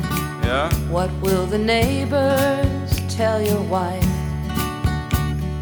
Yeah? 0.44 0.70
what 0.90 1.10
will 1.22 1.46
the 1.46 1.58
neighbors 1.58 2.90
tell 3.08 3.40
your 3.40 3.62
wife? 3.62 4.06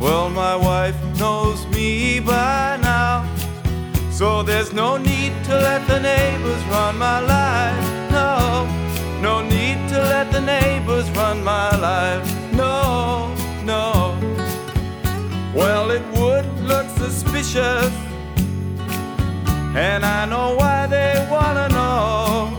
Well, 0.01 0.31
my 0.31 0.57
wife 0.57 0.97
knows 1.19 1.67
me 1.67 2.21
by 2.21 2.79
now. 2.81 3.40
So 4.21 4.43
there's 4.43 4.71
no 4.75 4.99
need 4.99 5.33
to 5.45 5.55
let 5.55 5.89
the 5.89 5.99
neighbors 5.99 6.63
run 6.65 6.99
my 6.99 7.21
life. 7.21 8.11
No, 8.11 8.67
no 9.23 9.41
need 9.41 9.89
to 9.89 9.99
let 9.99 10.31
the 10.31 10.43
neighbors 10.43 11.09
run 11.13 11.43
my 11.43 11.75
life. 11.75 12.53
No, 12.53 13.35
no. 13.65 14.15
Well, 15.55 15.91
it 15.91 16.03
would 16.19 16.47
look 16.61 16.87
suspicious. 16.99 17.91
And 19.75 20.05
I 20.05 20.27
know 20.27 20.55
why 20.55 20.87
they 20.87 21.27
wanna 21.31 21.71
know. 21.71 22.51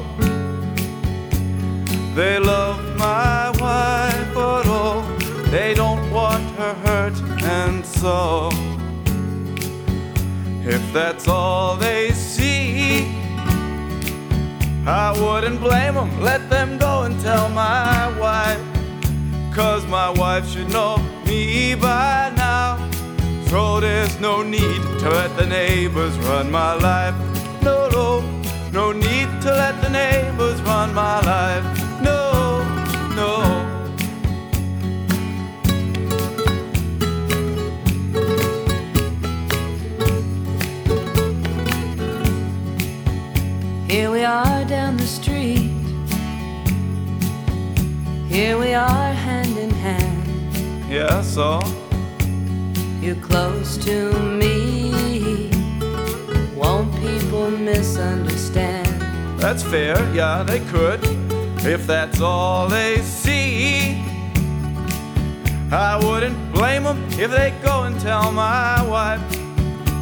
They 2.16 2.40
love 2.40 2.80
my 2.98 3.52
wife, 3.60 4.34
but 4.34 4.64
oh, 4.66 5.04
they 5.52 5.76
don't 5.76 6.10
want 6.10 6.44
her 6.56 6.74
hurt, 6.86 7.22
and 7.44 7.86
so. 7.86 8.50
If 10.74 10.94
that's 10.94 11.28
all 11.28 11.76
they 11.76 12.12
see, 12.12 13.04
I 14.88 15.14
wouldn't 15.20 15.60
blame 15.60 15.96
them. 15.96 16.22
Let 16.22 16.50
them 16.50 16.78
go 16.78 17.04
and 17.04 17.20
tell 17.20 17.50
my 17.50 18.18
wife. 18.18 18.62
Cause 19.54 19.86
my 19.88 20.10
wife 20.10 20.48
should 20.48 20.70
know 20.72 20.96
me 21.26 21.76
by 21.76 22.32
now. 22.38 22.90
So 23.48 23.82
there's 23.82 24.18
no 24.22 24.44
need 24.44 24.82
to 25.02 25.10
let 25.10 25.36
the 25.36 25.46
neighbors 25.46 26.18
run 26.20 26.50
my 26.50 26.76
life. 26.76 27.16
No, 27.62 27.90
no, 27.90 28.22
no 28.72 28.94
need 28.94 29.28
to 29.42 29.50
let 29.52 29.82
the 29.82 29.90
neighbors 29.90 30.62
run 30.62 30.94
my 30.94 31.20
life. 31.20 31.81
Here 43.92 44.10
we 44.10 44.24
are 44.24 44.64
down 44.64 44.96
the 44.96 45.06
street. 45.06 45.70
Here 48.30 48.58
we 48.58 48.74
are 48.74 49.12
hand 49.12 49.58
in 49.58 49.70
hand. 49.70 50.90
Yeah, 50.90 51.22
so? 51.22 51.60
You're 53.02 53.22
close 53.22 53.76
to 53.80 54.18
me. 54.18 55.50
Won't 56.56 56.96
people 57.02 57.52
misunderstand? 57.52 58.88
That's 59.42 59.62
fair, 59.62 59.98
yeah, 60.14 60.44
they 60.44 60.62
could. 60.72 61.02
If 61.66 61.86
that's 61.86 62.22
all 62.22 62.70
they 62.70 63.02
see, 63.02 64.02
I 65.70 66.00
wouldn't 66.02 66.54
blame 66.54 66.84
them 66.84 67.04
if 67.20 67.30
they 67.30 67.54
go 67.62 67.84
and 67.84 68.00
tell 68.00 68.32
my 68.32 68.82
wife. 68.88 69.22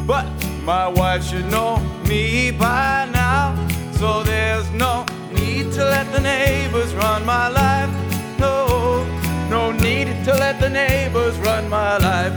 But 0.06 0.26
my 0.62 0.86
wife 0.86 1.24
should 1.24 1.50
know 1.50 1.80
me 2.06 2.52
by 2.52 3.08
now. 3.10 3.56
So 4.00 4.22
there's 4.24 4.70
no 4.70 5.04
need 5.34 5.72
to 5.72 5.84
let 5.84 6.10
the 6.10 6.20
neighbors 6.20 6.94
run 6.94 7.22
my 7.26 7.50
life. 7.50 7.90
No, 8.38 9.04
no 9.50 9.72
need 9.72 10.24
to 10.24 10.32
let 10.32 10.58
the 10.58 10.70
neighbors 10.70 11.36
run 11.44 11.68
my 11.68 11.98
life. 11.98 12.32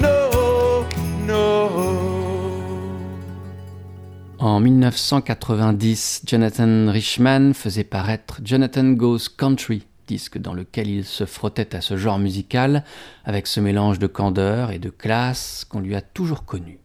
No, 0.00 0.86
no. 1.26 1.70
En 4.38 4.60
1990, 4.60 6.22
Jonathan 6.24 6.88
Richman 6.92 7.52
faisait 7.52 7.82
paraître 7.82 8.38
Jonathan 8.44 8.92
Goes 8.92 9.28
Country, 9.36 9.88
disque 10.06 10.38
dans 10.38 10.54
lequel 10.54 10.88
il 10.88 11.04
se 11.04 11.26
frottait 11.26 11.74
à 11.74 11.80
ce 11.80 11.96
genre 11.96 12.20
musical 12.20 12.84
avec 13.24 13.48
ce 13.48 13.58
mélange 13.58 13.98
de 13.98 14.06
candeur 14.06 14.70
et 14.70 14.78
de 14.78 14.90
classe 14.90 15.66
qu'on 15.68 15.80
lui 15.80 15.96
a 15.96 16.00
toujours 16.00 16.44
connu. 16.44 16.78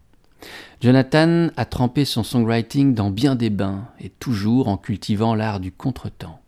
Jonathan 0.84 1.48
a 1.56 1.63
trempé 1.63 2.04
son 2.04 2.24
songwriting 2.24 2.93
dans 2.93 3.10
bien 3.10 3.36
des 3.36 3.50
bains 3.50 3.88
et 4.02 4.10
toujours 4.10 4.67
en 4.67 4.76
cultivant 4.76 5.34
l'art 5.34 5.62
du 5.62 5.72
contretemps. 5.72 6.41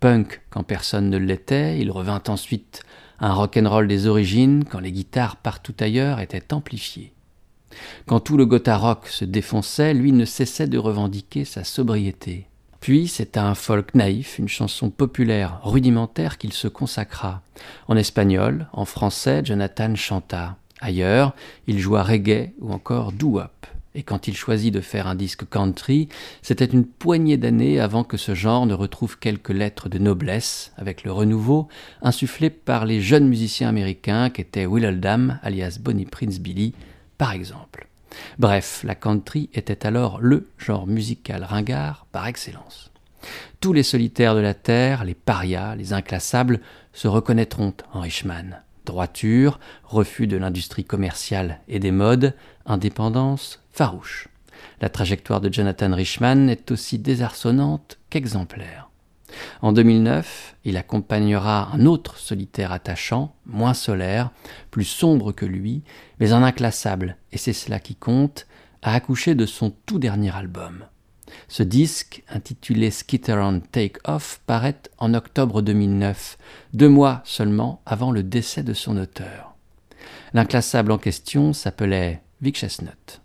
Punk 0.00 0.40
quand 0.48 0.62
personne 0.62 1.10
ne 1.10 1.18
l'était, 1.18 1.78
il 1.78 1.90
revint 1.90 2.22
ensuite 2.28 2.80
à 3.18 3.28
un 3.28 3.34
rock'n'roll 3.34 3.86
des 3.86 4.06
origines 4.06 4.64
quand 4.64 4.78
les 4.78 4.90
guitares 4.90 5.36
partout 5.36 5.74
ailleurs 5.80 6.18
étaient 6.20 6.54
amplifiées. 6.54 7.12
Quand 8.06 8.20
tout 8.20 8.38
le 8.38 8.46
gotha 8.46 8.78
rock 8.78 9.06
se 9.06 9.26
défonçait, 9.26 9.92
lui 9.92 10.12
ne 10.12 10.24
cessait 10.24 10.66
de 10.66 10.78
revendiquer 10.78 11.44
sa 11.44 11.62
sobriété. 11.62 12.46
Puis 12.80 13.06
c'est 13.06 13.36
à 13.36 13.46
un 13.46 13.54
folk 13.54 13.94
naïf, 13.94 14.38
une 14.38 14.48
chanson 14.48 14.88
populaire 14.88 15.60
rudimentaire 15.62 16.38
qu'il 16.38 16.54
se 16.54 16.68
consacra. 16.68 17.42
En 17.86 17.98
espagnol, 17.98 18.66
en 18.72 18.86
français, 18.86 19.42
Jonathan 19.44 19.94
chanta. 19.94 20.56
Ailleurs, 20.80 21.34
il 21.66 21.78
joua 21.78 22.02
reggae 22.02 22.52
ou 22.60 22.72
encore 22.72 23.12
doo-wop. 23.12 23.66
et 23.94 24.04
quand 24.04 24.28
il 24.28 24.36
choisit 24.36 24.72
de 24.72 24.80
faire 24.80 25.08
un 25.08 25.16
disque 25.16 25.48
country, 25.48 26.08
c'était 26.40 26.66
une 26.66 26.84
poignée 26.84 27.36
d'années 27.36 27.80
avant 27.80 28.04
que 28.04 28.16
ce 28.16 28.34
genre 28.34 28.64
ne 28.66 28.74
retrouve 28.74 29.18
quelques 29.18 29.48
lettres 29.48 29.88
de 29.88 29.98
noblesse 29.98 30.72
avec 30.76 31.02
le 31.02 31.10
renouveau 31.10 31.66
insufflé 32.00 32.48
par 32.48 32.84
les 32.86 33.00
jeunes 33.00 33.26
musiciens 33.26 33.68
américains 33.68 34.30
qu'étaient 34.30 34.66
Will 34.66 34.86
Oldham, 34.86 35.40
alias 35.42 35.78
Bonnie 35.80 36.04
Prince 36.04 36.38
Billy, 36.38 36.74
par 37.16 37.32
exemple. 37.32 37.88
Bref, 38.38 38.82
la 38.84 38.94
country 38.94 39.50
était 39.54 39.84
alors 39.84 40.20
le 40.20 40.48
genre 40.58 40.86
musical 40.86 41.42
ringard 41.42 42.06
par 42.12 42.26
excellence. 42.26 42.92
Tous 43.60 43.72
les 43.72 43.82
solitaires 43.82 44.36
de 44.36 44.40
la 44.40 44.54
terre, 44.54 45.04
les 45.04 45.14
parias, 45.14 45.74
les 45.74 45.92
inclassables, 45.92 46.60
se 46.92 47.08
reconnaîtront 47.08 47.74
en 47.92 48.00
Richman. 48.00 48.62
Droiture, 48.88 49.60
refus 49.84 50.26
de 50.26 50.38
l'industrie 50.38 50.84
commerciale 50.84 51.60
et 51.68 51.78
des 51.78 51.90
modes, 51.90 52.34
indépendance 52.64 53.62
farouche. 53.70 54.28
La 54.80 54.88
trajectoire 54.88 55.42
de 55.42 55.52
Jonathan 55.52 55.94
Richman 55.94 56.48
est 56.48 56.70
aussi 56.70 56.98
désarçonnante 56.98 57.98
qu'exemplaire. 58.08 58.88
En 59.60 59.74
2009, 59.74 60.56
il 60.64 60.78
accompagnera 60.78 61.68
un 61.74 61.84
autre 61.84 62.16
solitaire 62.16 62.72
attachant, 62.72 63.34
moins 63.44 63.74
solaire, 63.74 64.30
plus 64.70 64.84
sombre 64.84 65.32
que 65.32 65.44
lui, 65.44 65.82
mais 66.18 66.32
un 66.32 66.42
inclassable, 66.42 67.18
et 67.30 67.36
c'est 67.36 67.52
cela 67.52 67.80
qui 67.80 67.94
compte, 67.94 68.46
à 68.80 68.94
accoucher 68.94 69.34
de 69.34 69.44
son 69.44 69.70
tout 69.84 69.98
dernier 69.98 70.34
album. 70.34 70.86
Ce 71.48 71.62
disque, 71.62 72.22
intitulé 72.28 72.90
Skitter 72.90 73.38
on 73.40 73.60
Take 73.60 73.98
Off, 74.04 74.40
paraît 74.46 74.80
en 74.98 75.14
octobre 75.14 75.62
2009, 75.62 76.38
deux 76.74 76.88
mois 76.88 77.22
seulement 77.24 77.80
avant 77.86 78.10
le 78.10 78.22
décès 78.22 78.62
de 78.62 78.74
son 78.74 78.96
auteur. 78.96 79.54
L'inclassable 80.34 80.92
en 80.92 80.98
question 80.98 81.52
s'appelait 81.52 82.22
Vic 82.40 82.56
Chestnut. 82.56 83.20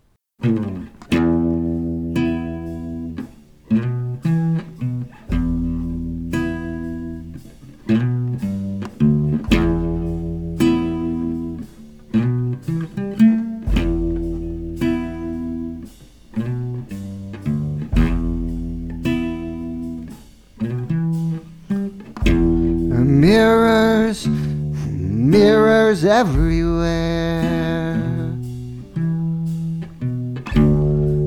Everywhere. 26.24 28.00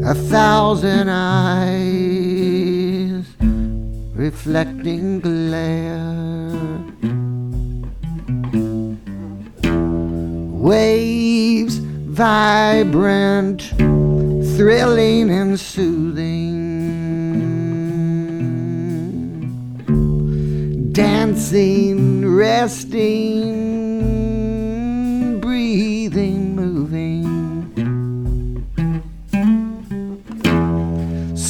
A 0.05 0.15
thousand 0.33 1.09
eyes 1.09 2.45
reflecting 4.15 5.19
glare. 5.19 6.47
Waves 10.69 11.75
vibrant, 12.23 13.61
thrilling 14.55 15.29
and 15.29 15.59
soothing. 15.59 16.57
dancing, 20.97 22.25
resting, 22.25 23.86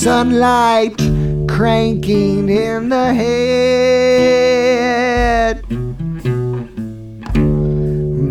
Sunlight 0.07 0.97
cranking 1.49 2.47
in 2.47 2.87
the 2.87 3.13
head, 3.13 4.47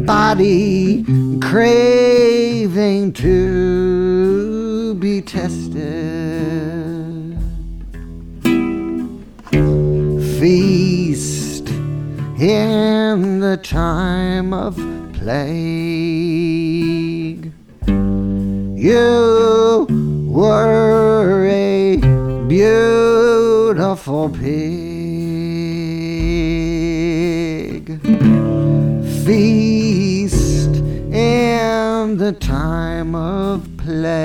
body 0.06 1.04
craving 1.42 3.12
to 3.12 4.94
be 4.94 5.20
tested. 5.20 5.76
feast 10.40 11.68
in 12.38 13.40
the 13.40 13.58
time 13.62 14.54
of 14.54 14.76
plague. 15.12 15.42
You 18.78 20.05
were 20.36 21.46
a 21.46 21.96
beautiful 22.46 24.28
pig. 24.28 24.36
Feast 29.24 30.76
in 31.10 32.18
the 32.18 32.32
time 32.38 33.14
of 33.14 33.66
plague. 33.78 34.18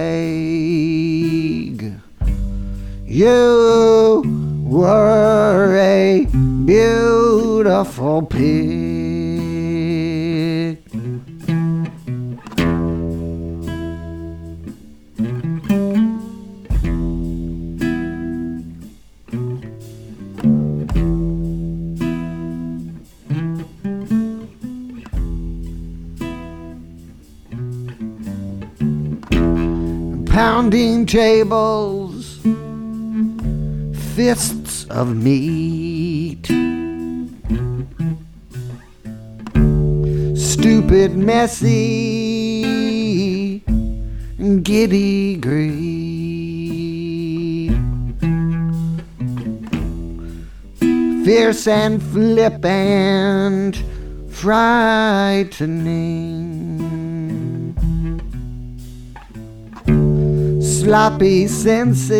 You 3.05 4.21
were 4.65 5.77
a 5.77 6.27
beautiful 6.65 8.23
pig. 8.23 8.90
Pounding 30.43 31.05
tables, 31.05 32.39
fists 34.15 34.85
of 34.89 35.15
meat. 35.15 36.47
Stupid, 40.35 41.15
messy, 41.15 42.63
giddy 44.63 45.35
greed. 45.35 45.69
Fierce 51.23 51.67
and 51.67 52.01
flippant, 52.01 53.83
frightening. 54.31 55.51
Sloppy 60.81 61.47
senses 61.47 62.17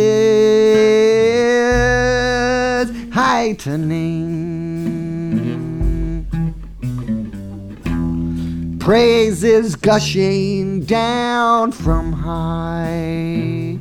heightening. 3.11 4.37
Praises 8.79 9.75
gushing 9.75 10.81
down 10.81 11.71
from 11.71 12.13
high. 12.13 13.79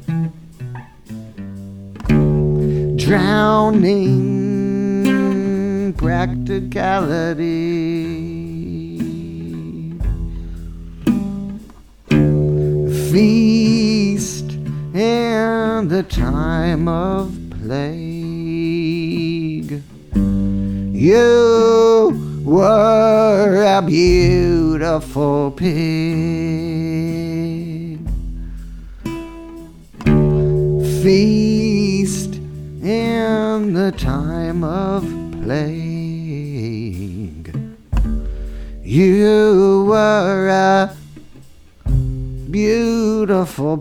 Drowning 2.97 4.33
practicality. 5.93 7.61
Feast 13.13 13.90
in 14.95 15.89
the 15.89 16.03
time 16.03 16.89
of 16.89 17.37
plague. 17.51 17.91
You 20.15 22.43
were 22.45 23.63
a 23.63 23.83
beautiful 23.83 25.53
pig. 25.53 25.71
Feast 31.03 32.35
in 32.83 33.73
the 33.73 33.93
time 33.97 34.65
of 34.65 35.05
plague. 35.45 35.81
You 38.83 39.85
were 39.89 40.49
a 40.49 40.97
beautiful. 42.51 43.79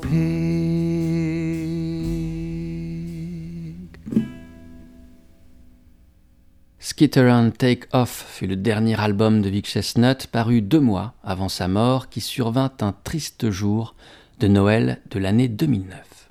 Skitter 6.80 7.30
and 7.30 7.52
Take 7.58 7.88
Off 7.94 8.26
fut 8.30 8.48
le 8.48 8.56
dernier 8.56 9.00
album 9.00 9.42
de 9.42 9.50
Vic 9.50 9.68
Chestnut 9.68 10.28
paru 10.28 10.62
deux 10.62 10.80
mois 10.80 11.14
avant 11.24 11.50
sa 11.50 11.68
mort 11.68 12.10
qui 12.10 12.22
survint 12.22 12.72
un 12.82 12.94
triste 13.04 13.50
jour 13.50 13.96
de 14.40 14.48
Noël 14.48 15.02
de 15.10 15.20
l'année 15.20 15.48
2009. 15.48 16.30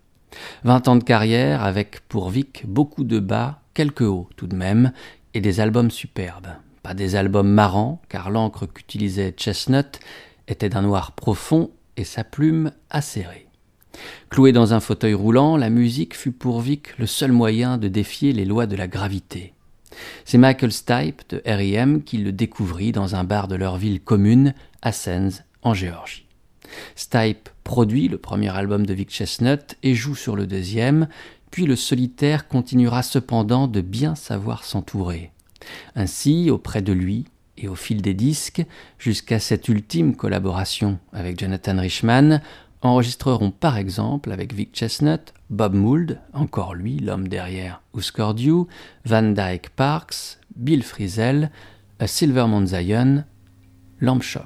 20 0.65 0.89
ans 0.89 0.97
de 0.97 1.05
carrière 1.05 1.65
avec 1.65 2.01
pour 2.09 2.31
Vic 2.31 2.65
beaucoup 2.67 3.05
de 3.05 3.19
bas, 3.19 3.61
quelques 3.75 4.03
hauts 4.03 4.29
tout 4.37 4.47
de 4.47 4.57
même, 4.57 4.93
et 5.35 5.41
des 5.41 5.61
albums 5.61 5.91
superbes. 5.91 6.49
Pas 6.83 6.95
des 6.95 7.17
albums 7.17 7.51
marrants, 7.51 8.01
car 8.09 8.31
l'encre 8.31 8.67
qu'utilisait 8.67 9.35
Chestnut 9.37 10.01
était 10.47 10.69
d'un 10.69 10.83
noir 10.83 11.13
profond 11.13 11.71
et 11.99 12.05
sa 12.05 12.25
plume 12.25 12.73
acérée. 12.91 13.49
Cloué 14.31 14.53
dans 14.53 14.75
un 14.75 14.81
fauteuil 14.81 15.15
roulant, 15.15 15.57
la 15.57 15.71
musique 15.71 16.17
fut 16.17 16.33
pour 16.33 16.61
Vic 16.61 16.97
le 16.99 17.07
seul 17.07 17.33
moyen 17.33 17.79
de 17.79 17.89
défier 17.89 18.33
les 18.33 18.45
lois 18.45 18.67
de 18.67 18.77
la 18.77 18.87
gravité. 18.87 19.55
C'est 20.25 20.39
Michael 20.39 20.73
Stipe 20.73 21.23
de 21.31 21.39
R.E.M. 21.39 22.03
qui 22.03 22.19
le 22.19 22.33
découvrit 22.33 22.93
dans 22.93 23.17
un 23.17 23.25
bar 23.25 23.49
de 23.49 23.57
leur 23.57 23.77
ville 23.77 24.01
commune, 24.01 24.55
Athens, 24.83 25.43
en 25.63 25.75
Géorgie. 25.75 26.27
Stipe 26.95 27.49
produit 27.65 28.09
le 28.09 28.19
premier 28.19 28.55
album 28.55 28.87
de 28.87 28.95
Vic 28.95 29.11
Chestnut 29.11 29.77
et 29.83 29.95
joue 29.95 30.15
sur 30.15 30.37
le 30.37 30.47
deuxième, 30.47 31.09
puis 31.51 31.67
le 31.67 31.77
solitaire 31.77 32.47
continuera 32.47 33.03
cependant 33.03 33.67
de 33.67 33.81
bien 33.81 34.15
savoir 34.15 34.65
s'entourer. 34.65 35.33
Ainsi, 35.97 36.51
auprès 36.51 36.83
de 36.83 36.93
lui, 36.93 37.25
et 37.59 37.69
au 37.69 37.75
fil 37.75 38.03
des 38.03 38.15
disques, 38.15 38.65
jusqu'à 38.99 39.39
cette 39.39 39.69
ultime 39.69 40.17
collaboration 40.17 40.99
avec 41.13 41.39
Jonathan 41.39 41.79
Richman, 41.79 42.41
enregistreront 42.83 43.51
par 43.51 43.77
exemple 43.77 44.31
avec 44.31 44.55
Vic 44.55 44.71
Chestnut, 44.73 45.35
Bob 45.51 45.75
Mould, 45.75 46.21
encore 46.33 46.75
lui 46.75 46.99
l'homme 46.99 47.29
derrière 47.29 47.83
Husker 47.97 48.33
Du, 48.35 48.53
Van 49.05 49.23
Dyke 49.23 49.71
Parks, 49.71 50.39
Bill 50.57 50.83
Frisell, 50.83 51.51
A 51.99 52.07
Silvermont 52.07 52.67
Zion, 52.67 53.25
Lamp 54.01 54.21
Shop. 54.21 54.43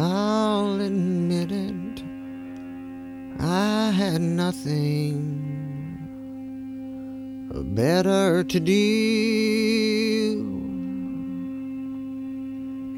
I'll 0.00 0.80
admit 0.80 1.52
it. 1.52 2.02
I 3.38 3.90
had 3.90 4.22
nothing 4.22 5.40
better 7.74 8.42
to 8.44 8.60
do 8.60 8.76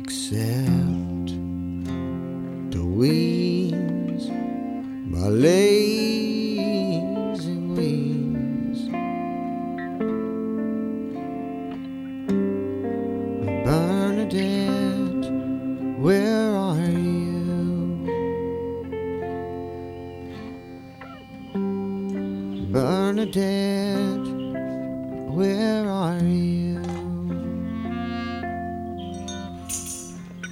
except 0.04 1.28
to 2.70 2.84
wheeze 2.84 4.28
my 5.10 5.26
lazy 5.26 6.56
wings. 7.74 8.78
Bernadette, 13.64 15.26
where 15.98 16.51
Bernadette, 22.72 24.26
where 25.28 25.86
are 25.86 26.22
you? 26.24 26.80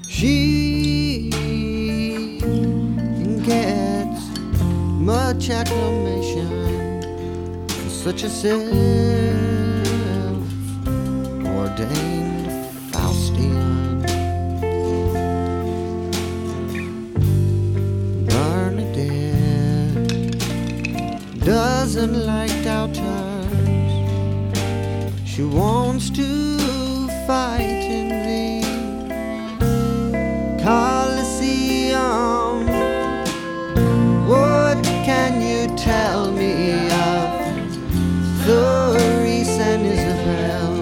She 0.06 1.30
gets 3.46 4.20
much 5.00 5.48
acclamation 5.48 7.00
for 7.66 7.88
such 7.88 8.22
a 8.24 8.28
self 8.28 8.68
ordained 11.46 12.09
doesn't 21.92 22.24
like 22.24 22.54
doubters. 22.62 23.02
She 25.24 25.42
wants 25.42 26.08
to 26.10 26.56
fight 27.26 27.82
in 27.98 28.08
the 28.30 28.62
Colosseum. 30.62 31.98
What 34.28 34.84
can 34.84 35.42
you 35.42 35.66
tell 35.76 36.30
me 36.30 36.88
of 36.92 37.40
Clarice 38.44 39.58
and 39.58 39.84
Isabel? 39.84 40.72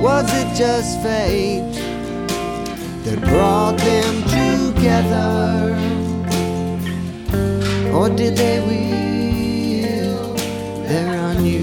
Was 0.00 0.26
it 0.40 0.56
just 0.56 1.02
fate 1.02 1.74
that 3.04 3.20
brought 3.20 3.76
them 3.76 4.22
together? 4.38 5.42
Or 7.94 8.08
did 8.08 8.36
they 8.38 8.71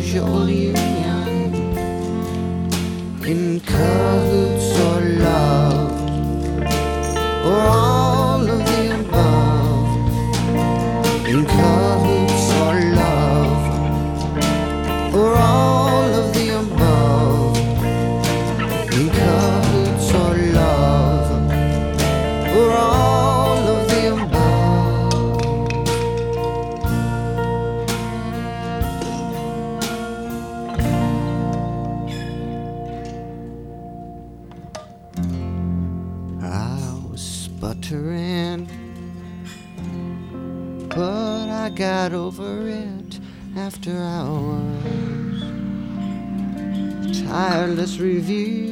Jolyon 0.09 1.53
in 3.27 3.59
color. 3.59 4.48
careless 47.59 47.99
review. 47.99 48.68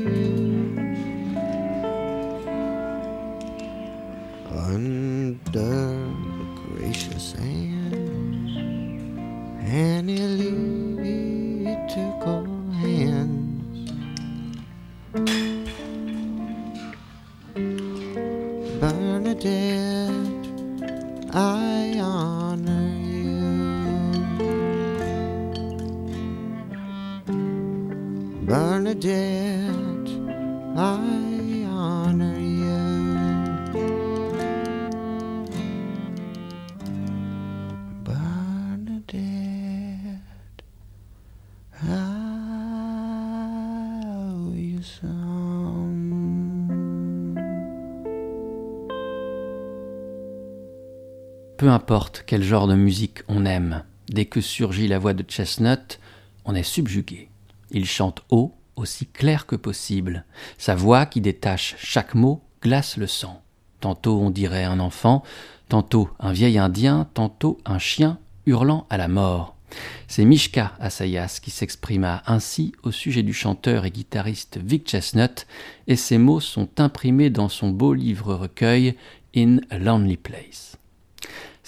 Peu 51.57 51.69
importe 51.69 52.23
quel 52.25 52.43
genre 52.43 52.67
de 52.67 52.75
musique 52.75 53.19
on 53.27 53.45
aime, 53.45 53.83
dès 54.09 54.25
que 54.25 54.41
surgit 54.41 54.87
la 54.87 54.99
voix 54.99 55.13
de 55.13 55.23
Chestnut, 55.27 55.99
on 56.45 56.55
est 56.55 56.63
subjugué. 56.63 57.29
Il 57.71 57.85
chante 57.85 58.23
haut, 58.29 58.56
aussi 58.77 59.05
clair 59.05 59.45
que 59.45 59.55
possible. 59.55 60.25
Sa 60.57 60.75
voix 60.75 61.05
qui 61.05 61.21
détache 61.21 61.75
chaque 61.77 62.15
mot 62.15 62.41
glace 62.61 62.97
le 62.97 63.07
sang. 63.07 63.41
Tantôt 63.79 64.19
on 64.19 64.29
dirait 64.29 64.63
un 64.63 64.79
enfant, 64.79 65.23
tantôt 65.69 66.09
un 66.19 66.31
vieil 66.31 66.57
indien, 66.57 67.07
tantôt 67.13 67.59
un 67.65 67.79
chien 67.79 68.19
hurlant 68.45 68.87
à 68.89 68.97
la 68.97 69.07
mort. 69.07 69.55
C'est 70.07 70.23
Mishka 70.23 70.73
Asayas 70.79 71.39
qui 71.41 71.51
s'exprima 71.51 72.23
ainsi 72.25 72.71
au 72.83 72.91
sujet 72.91 73.23
du 73.23 73.33
chanteur 73.33 73.85
et 73.85 73.91
guitariste 73.91 74.59
Vic 74.63 74.87
Chestnut, 74.87 75.45
et 75.87 75.97
ces 75.97 76.17
mots 76.17 76.39
sont 76.39 76.69
imprimés 76.79 77.29
dans 77.29 77.49
son 77.49 77.69
beau 77.69 77.93
livre-recueil 77.93 78.95
In 79.35 79.57
a 79.69 79.77
Lonely 79.77 80.17
Place. 80.17 80.76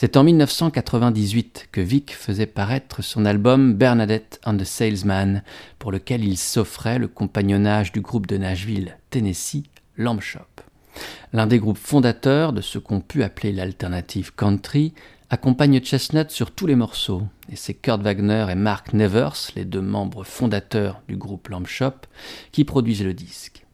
C'est 0.02 0.16
en 0.16 0.24
1998 0.24 1.68
que 1.74 1.82
Vic 1.82 2.16
faisait 2.16 2.46
paraître 2.46 3.02
son 3.02 3.26
album 3.26 3.74
Bernadette 3.74 4.40
and 4.46 4.56
the 4.56 4.64
Salesman, 4.64 5.44
pour 5.78 5.92
lequel 5.92 6.24
il 6.24 6.38
s'offrait 6.38 7.00
le 7.00 7.10
compagnonnage 7.10 7.92
du 7.92 8.00
groupe 8.00 8.26
de 8.26 8.38
Nashville, 8.38 8.98
Tennessee, 9.10 9.66
Lamb 9.98 10.22
Shop. 10.22 10.40
L'un 11.34 11.48
des 11.48 11.60
groupes 11.60 11.78
fondateurs 11.78 12.54
de 12.54 12.62
ce 12.62 12.80
qu'on 12.80 13.02
pu 13.02 13.24
appeler 13.24 13.52
l'alternative 13.52 14.34
country 14.34 14.94
accompagne 15.30 15.82
Chestnut 15.82 16.32
sur 16.32 16.52
tous 16.52 16.66
les 16.66 16.78
morceaux, 16.78 17.24
et 17.52 17.58
c'est 17.58 17.74
Kurt 17.74 18.02
Wagner 18.02 18.46
et 18.50 18.56
Mark 18.56 18.94
Nevers, 18.94 19.52
les 19.58 19.66
deux 19.66 19.82
membres 19.82 20.24
fondateurs 20.24 21.02
du 21.10 21.18
groupe 21.18 21.50
Lamb 21.50 21.68
Shop, 21.68 22.08
qui 22.54 22.64
produisent 22.64 23.04
le 23.04 23.14
disque. 23.14 23.66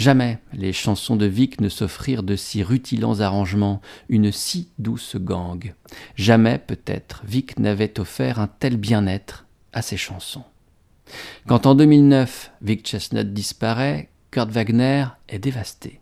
Jamais 0.00 0.38
les 0.54 0.72
chansons 0.72 1.14
de 1.14 1.26
Vic 1.26 1.60
ne 1.60 1.68
s'offrirent 1.68 2.22
de 2.22 2.34
si 2.34 2.62
rutilants 2.62 3.20
arrangements, 3.20 3.82
une 4.08 4.32
si 4.32 4.70
douce 4.78 5.16
gangue. 5.16 5.74
Jamais, 6.14 6.58
peut-être, 6.58 7.20
Vic 7.26 7.58
n'avait 7.58 8.00
offert 8.00 8.40
un 8.40 8.46
tel 8.46 8.78
bien-être 8.78 9.44
à 9.74 9.82
ses 9.82 9.98
chansons. 9.98 10.44
Quand 11.46 11.66
en 11.66 11.74
2009, 11.74 12.50
Vic 12.62 12.86
Chestnut 12.86 13.30
disparaît, 13.34 14.08
Kurt 14.30 14.50
Wagner 14.50 15.04
est 15.28 15.38
dévasté 15.38 16.00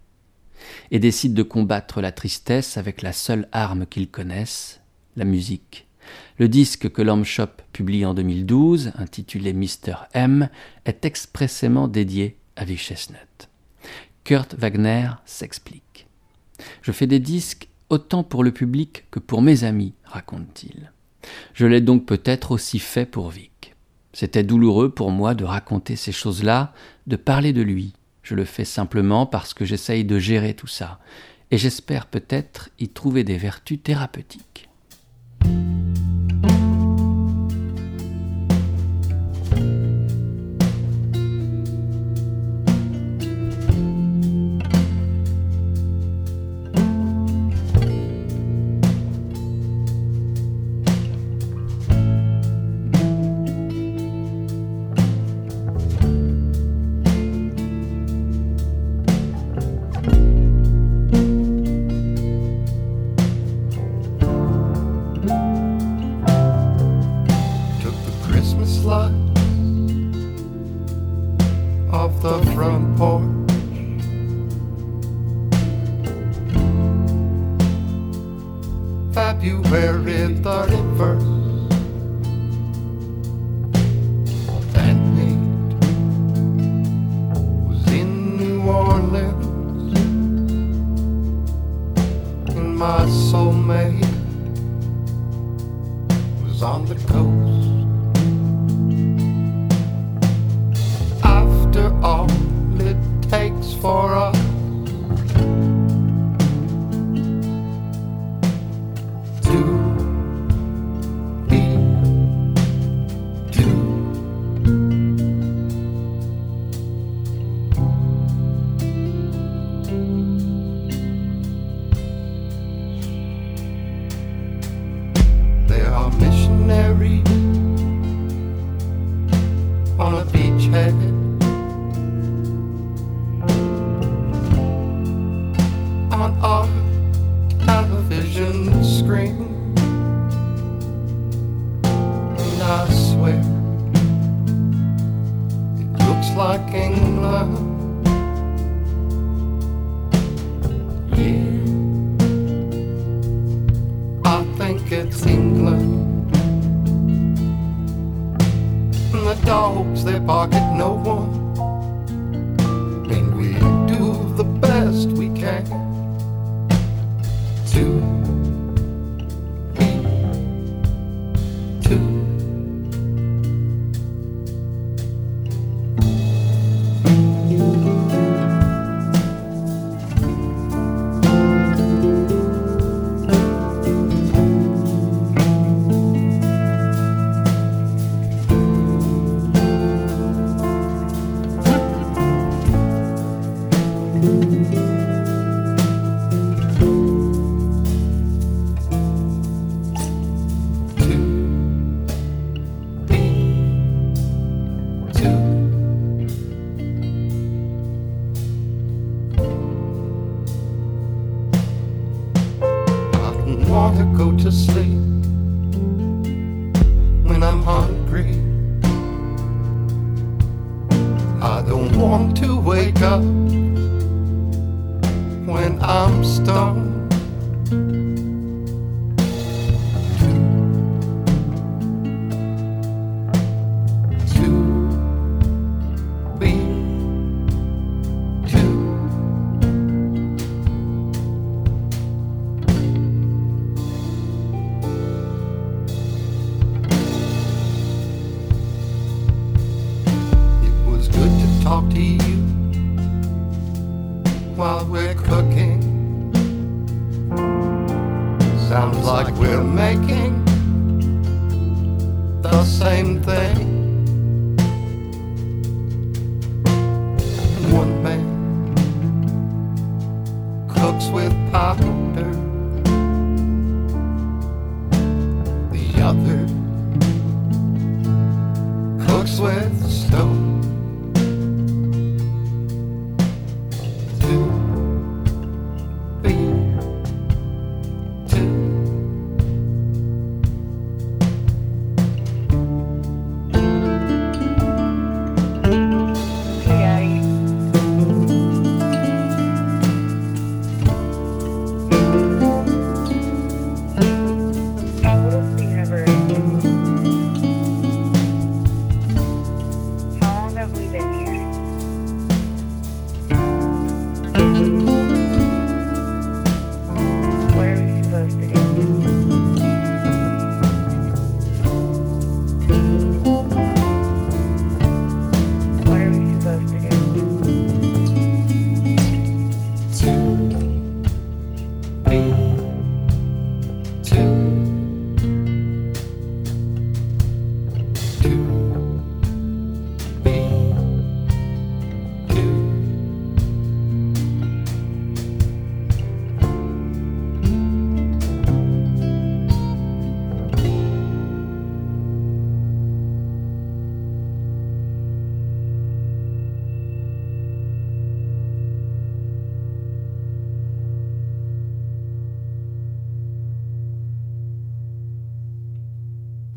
et 0.93 1.01
décide 1.01 1.35
de 1.35 1.43
combattre 1.43 2.01
la 2.01 2.13
tristesse 2.13 2.77
avec 2.77 3.03
la 3.03 3.13
seule 3.13 3.49
arme 3.51 3.85
qu'ils 3.85 4.13
connaissent, 4.13 4.81
la 5.17 5.25
musique. 5.25 5.89
Le 6.39 6.49
disque 6.49 6.89
que 6.89 7.03
Lamb 7.03 7.25
Shop 7.25 7.49
publie 7.73 8.07
en 8.07 8.15
2012, 8.15 8.93
intitulé 8.97 9.53
Mr. 9.53 10.07
M, 10.15 10.51
est 10.85 11.05
expressément 11.05 11.89
dédié 11.89 12.37
à 12.55 12.65
Vic 12.65 12.79
Chestnut. 12.79 13.48
Kurt 14.29 14.57
Wagner 14.59 15.09
s'explique. 15.25 16.07
Je 16.83 16.93
fais 16.93 17.07
des 17.07 17.19
disques 17.19 17.71
autant 17.89 18.23
pour 18.23 18.45
le 18.45 18.53
public 18.53 19.07
que 19.11 19.21
pour 19.21 19.41
mes 19.41 19.65
amis, 19.65 19.95
raconte-t-il. 20.05 20.93
Je 21.55 21.65
l'ai 21.65 21.81
donc 21.81 22.05
peut-être 22.05 22.51
aussi 22.51 22.79
fait 22.79 23.07
pour 23.07 23.31
Vic. 23.31 23.75
C'était 24.13 24.43
douloureux 24.43 24.91
pour 24.91 25.13
moi 25.13 25.35
de 25.35 25.47
raconter 25.47 25.97
ces 25.97 26.13
choses-là, 26.13 26.75
de 27.07 27.17
parler 27.17 27.55
de 27.55 27.63
lui. 27.63 27.95
Je 28.23 28.35
le 28.35 28.45
fais 28.45 28.67
simplement 28.67 29.25
parce 29.25 29.55
que 29.55 29.65
j'essaye 29.65 30.05
de 30.05 30.19
gérer 30.19 30.53
tout 30.53 30.67
ça, 30.67 30.99
et 31.51 31.57
j'espère 31.57 32.05
peut-être 32.05 32.69
y 32.79 32.91
trouver 32.91 33.25
des 33.25 33.39
vertus 33.39 33.83
thérapeutiques. 33.83 34.69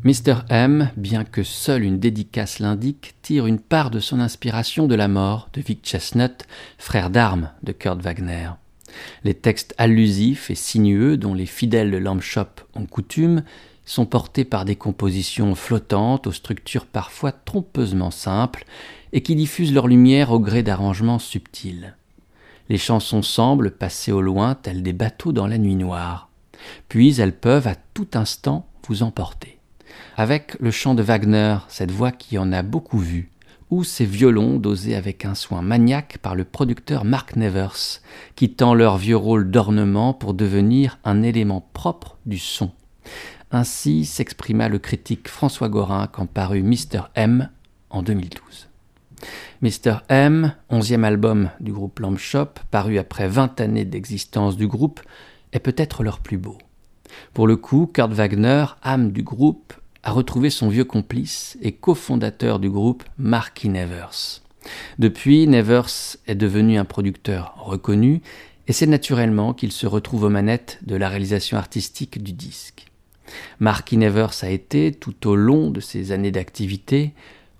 Mr. 0.04 0.42
M, 0.48 0.90
bien 0.96 1.22
que 1.22 1.44
seule 1.44 1.84
une 1.84 2.00
dédicace 2.00 2.58
l'indique, 2.58 3.14
tire 3.22 3.46
une 3.46 3.60
part 3.60 3.88
de 3.88 4.00
son 4.00 4.18
inspiration 4.18 4.88
de 4.88 4.96
la 4.96 5.06
mort 5.06 5.48
de 5.52 5.60
Vic 5.60 5.84
Chestnut, 5.84 6.44
frère 6.76 7.08
d'armes 7.08 7.50
de 7.62 7.70
Kurt 7.70 8.02
Wagner. 8.02 8.50
Les 9.22 9.34
textes 9.34 9.76
allusifs 9.78 10.50
et 10.50 10.56
sinueux 10.56 11.16
dont 11.16 11.34
les 11.34 11.46
fidèles 11.46 11.92
de 11.92 11.98
Lamb 11.98 12.20
Shop 12.20 12.48
ont 12.74 12.86
coutume 12.86 13.44
sont 13.84 14.04
portés 14.04 14.44
par 14.44 14.64
des 14.64 14.74
compositions 14.74 15.54
flottantes 15.54 16.26
aux 16.26 16.32
structures 16.32 16.86
parfois 16.86 17.30
trompeusement 17.30 18.10
simples 18.10 18.64
et 19.12 19.22
qui 19.22 19.36
diffusent 19.36 19.72
leur 19.72 19.86
lumière 19.86 20.32
au 20.32 20.40
gré 20.40 20.64
d'arrangements 20.64 21.20
subtils. 21.20 21.94
Les 22.68 22.78
chansons 22.78 23.22
semblent 23.22 23.70
passer 23.70 24.10
au 24.10 24.20
loin 24.20 24.56
telles 24.56 24.82
des 24.82 24.92
bateaux 24.92 25.30
dans 25.30 25.46
la 25.46 25.58
nuit 25.58 25.76
noire. 25.76 26.28
Puis 26.88 27.20
elles 27.20 27.36
peuvent 27.36 27.68
à 27.68 27.76
tout 27.94 28.08
instant 28.14 28.66
vous 28.88 29.04
emporter. 29.04 29.61
Avec 30.16 30.56
le 30.60 30.70
chant 30.70 30.94
de 30.94 31.02
Wagner, 31.02 31.56
cette 31.68 31.90
voix 31.90 32.12
qui 32.12 32.36
en 32.36 32.52
a 32.52 32.62
beaucoup 32.62 32.98
vu, 32.98 33.30
ou 33.70 33.82
ces 33.82 34.04
violons 34.04 34.58
dosés 34.58 34.94
avec 34.94 35.24
un 35.24 35.34
soin 35.34 35.62
maniaque 35.62 36.18
par 36.18 36.34
le 36.34 36.44
producteur 36.44 37.06
Mark 37.06 37.36
Nevers, 37.36 38.02
quittant 38.36 38.74
leur 38.74 38.98
vieux 38.98 39.16
rôle 39.16 39.50
d'ornement 39.50 40.12
pour 40.12 40.34
devenir 40.34 40.98
un 41.04 41.22
élément 41.22 41.66
propre 41.72 42.18
du 42.26 42.38
son. 42.38 42.72
Ainsi 43.50 44.04
s'exprima 44.04 44.68
le 44.68 44.78
critique 44.78 45.28
François 45.28 45.70
Gorin 45.70 46.06
quand 46.08 46.26
parut 46.26 46.62
Mr. 46.62 47.08
M 47.14 47.48
en 47.88 48.02
2012. 48.02 48.68
Mr. 49.62 49.98
M, 50.10 50.54
onzième 50.68 51.04
album 51.04 51.48
du 51.60 51.72
groupe 51.72 52.00
Lamb 52.00 52.18
Shop, 52.18 52.48
paru 52.70 52.98
après 52.98 53.28
20 53.28 53.62
années 53.62 53.86
d'existence 53.86 54.58
du 54.58 54.66
groupe, 54.66 55.00
est 55.54 55.60
peut-être 55.60 56.02
leur 56.02 56.20
plus 56.20 56.38
beau. 56.38 56.58
Pour 57.32 57.46
le 57.46 57.56
coup, 57.56 57.86
Kurt 57.86 58.12
Wagner, 58.12 58.66
âme 58.82 59.12
du 59.12 59.22
groupe, 59.22 59.72
a 60.02 60.10
retrouvé 60.10 60.50
son 60.50 60.68
vieux 60.68 60.84
complice 60.84 61.56
et 61.62 61.72
cofondateur 61.72 62.58
du 62.58 62.70
groupe, 62.70 63.04
Marky 63.18 63.68
Nevers. 63.68 64.42
Depuis, 64.98 65.46
Nevers 65.46 66.16
est 66.26 66.34
devenu 66.34 66.78
un 66.78 66.84
producteur 66.84 67.54
reconnu 67.58 68.20
et 68.68 68.72
c'est 68.72 68.86
naturellement 68.86 69.54
qu'il 69.54 69.72
se 69.72 69.86
retrouve 69.86 70.24
aux 70.24 70.30
manettes 70.30 70.78
de 70.82 70.96
la 70.96 71.08
réalisation 71.08 71.56
artistique 71.56 72.22
du 72.22 72.32
disque. 72.32 72.86
Marky 73.60 73.96
Nevers 73.96 74.42
a 74.42 74.50
été, 74.50 74.92
tout 74.92 75.28
au 75.28 75.36
long 75.36 75.70
de 75.70 75.80
ses 75.80 76.12
années 76.12 76.30
d'activité, 76.30 77.12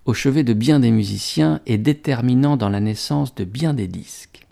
au 0.05 0.13
chevet 0.13 0.43
de 0.43 0.53
bien 0.53 0.79
des 0.79 0.91
musiciens 0.91 1.61
et 1.65 1.77
déterminant 1.77 2.57
dans 2.57 2.69
la 2.69 2.79
naissance 2.79 3.35
de 3.35 3.43
bien 3.43 3.73
des 3.73 3.87
disques. 3.87 4.47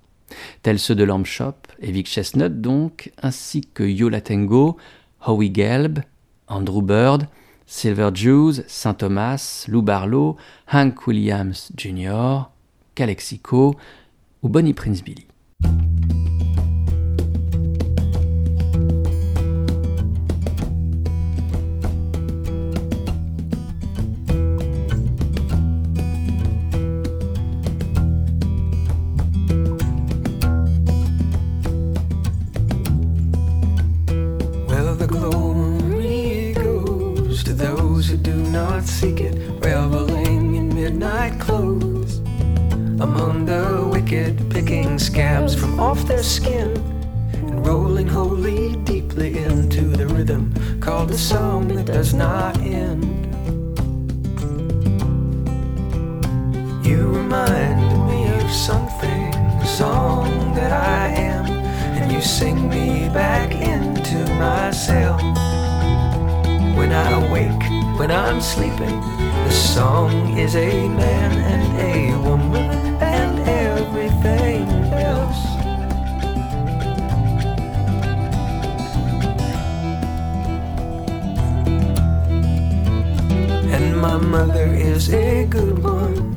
Tels 0.63 0.79
ceux 0.79 0.95
de 0.95 1.03
Lamb 1.03 1.25
Shop 1.25 1.55
et 1.81 1.91
Vic 1.91 2.07
Chestnut 2.07 2.61
donc, 2.61 3.11
ainsi 3.21 3.61
que 3.61 3.83
Yola 3.83 4.21
Tango, 4.21 4.77
Howie 5.25 5.53
Gelb, 5.53 5.99
Andrew 6.47 6.81
Bird, 6.81 7.27
Silver 7.73 8.11
Jews, 8.13 8.65
Saint 8.67 8.93
Thomas, 8.93 9.65
Lou 9.69 9.81
Barlow, 9.81 10.35
Hank 10.67 11.07
Williams 11.07 11.71
Jr., 11.73 12.49
Calexico 12.93 13.77
ou 14.43 14.49
Bonnie 14.49 14.73
Prince 14.73 15.01
Billy. 15.01 15.25
A 51.11 51.17
song 51.17 51.67
that 51.67 51.85
does 51.85 52.13
not 52.13 52.57
end. 52.59 53.03
You 56.85 57.07
remind 57.09 58.07
me 58.07 58.29
of 58.39 58.49
something, 58.49 59.35
a 59.35 59.65
song 59.65 60.55
that 60.55 60.71
I 60.71 61.07
am, 61.07 61.45
and 61.99 62.11
you 62.13 62.21
sing 62.21 62.69
me 62.69 63.09
back 63.09 63.51
into 63.51 64.19
myself. 64.35 65.21
When 66.77 66.93
I 66.93 67.11
awake, 67.25 67.63
when 67.99 68.09
I'm 68.09 68.39
sleeping, 68.39 69.01
the 69.47 69.51
song 69.51 70.37
is 70.37 70.55
a 70.55 70.87
man 70.87 71.31
and 71.53 71.65
a 71.91 72.29
woman 72.29 72.69
and 73.01 73.39
everything 73.49 74.80
my 84.01 84.17
mother 84.17 84.65
is 84.65 85.13
a 85.13 85.45
good 85.45 85.77
one 85.83 86.35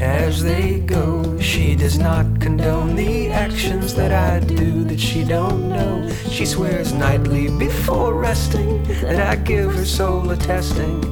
as 0.00 0.42
they 0.42 0.80
go. 0.80 1.38
She 1.38 1.76
does 1.76 1.98
not 1.98 2.40
condone 2.40 2.96
the 2.96 3.30
actions 3.30 3.94
that 3.96 4.12
I 4.12 4.40
do 4.40 4.82
that 4.84 4.98
she 4.98 5.22
don't 5.22 5.68
know. 5.68 6.10
She 6.30 6.46
swears 6.46 6.94
nightly 6.94 7.50
before 7.58 8.14
resting 8.14 8.82
that 9.02 9.20
I 9.20 9.36
give 9.36 9.74
her 9.74 9.84
soul 9.84 10.30
a 10.30 10.36
testing 10.38 11.02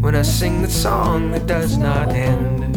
when 0.00 0.14
I 0.14 0.22
sing 0.22 0.62
the 0.62 0.70
song 0.70 1.32
that 1.32 1.48
does 1.48 1.76
not 1.76 2.10
end. 2.10 2.76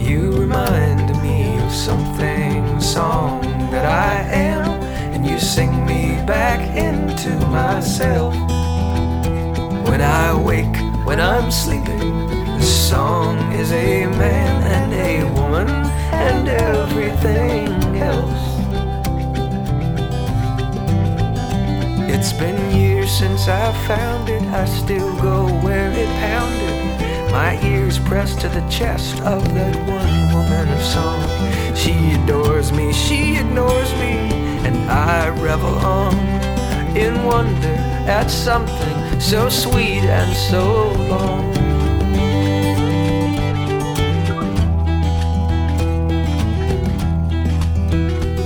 You 0.00 0.30
remind 0.30 1.10
me 1.20 1.58
of 1.58 1.72
something, 1.72 2.80
song 2.80 3.40
that 3.72 3.84
I 3.84 4.20
am, 4.32 4.57
you 5.28 5.38
sing 5.38 5.84
me 5.84 6.16
back 6.26 6.60
into 6.74 7.30
myself. 7.48 8.34
When 9.88 10.00
I 10.00 10.34
wake, 10.34 10.76
when 11.06 11.20
I'm 11.20 11.50
sleeping, 11.50 12.26
the 12.58 12.62
song 12.62 13.52
is 13.52 13.70
a 13.72 14.06
man 14.06 14.62
and 14.76 14.92
a 14.94 15.40
woman 15.40 15.68
and 16.12 16.48
everything 16.48 17.98
else. 17.98 18.44
It's 22.10 22.32
been 22.32 22.74
years 22.74 23.10
since 23.10 23.48
I 23.48 23.72
found 23.86 24.28
it. 24.28 24.42
I 24.42 24.64
still 24.64 25.14
go 25.20 25.46
where 25.64 25.90
it 25.92 26.08
pounded. 26.20 27.30
My 27.30 27.60
ears 27.62 27.98
pressed 27.98 28.40
to 28.40 28.48
the 28.48 28.66
chest 28.68 29.20
of 29.20 29.42
that 29.54 29.76
one 29.86 30.32
woman 30.32 30.68
of 30.72 30.82
song. 30.82 31.22
She 31.76 32.14
adores 32.14 32.72
me, 32.72 32.92
she 32.92 33.36
ignores 33.36 33.92
me, 33.94 34.47
and 34.66 34.76
I 34.90 35.28
revel 35.28 35.74
on 35.78 36.14
in 36.96 37.24
wonder 37.24 37.76
at 38.08 38.28
something 38.30 39.20
so 39.20 39.48
sweet 39.48 40.02
and 40.02 40.36
so 40.36 40.92
long. 41.12 41.54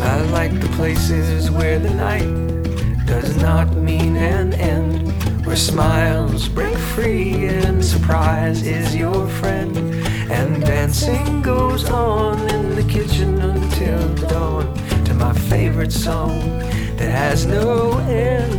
I 0.02 0.20
like 0.30 0.58
the 0.60 0.68
places 0.76 1.50
where 1.50 1.78
the 1.78 1.94
night 1.94 3.06
does 3.06 3.36
not 3.36 3.74
mean 3.76 4.16
an 4.16 4.54
end, 4.54 5.12
where 5.46 5.56
smiles 5.56 6.48
break 6.48 6.76
free 6.76 7.46
and 7.46 7.84
surprise 7.84 8.66
is 8.66 8.96
your 8.96 9.28
friend, 9.28 9.76
and 10.30 10.60
dancing 10.62 11.42
goes 11.42 11.88
on 11.88 12.48
in 12.50 12.74
the 12.74 12.84
kitchen 12.84 13.40
until 13.40 14.08
the 14.14 14.26
dawn 14.26 14.81
my 15.22 15.32
favorite 15.32 15.92
song 15.92 16.58
that 16.96 17.08
has 17.08 17.46
no 17.46 17.96
end. 18.08 18.52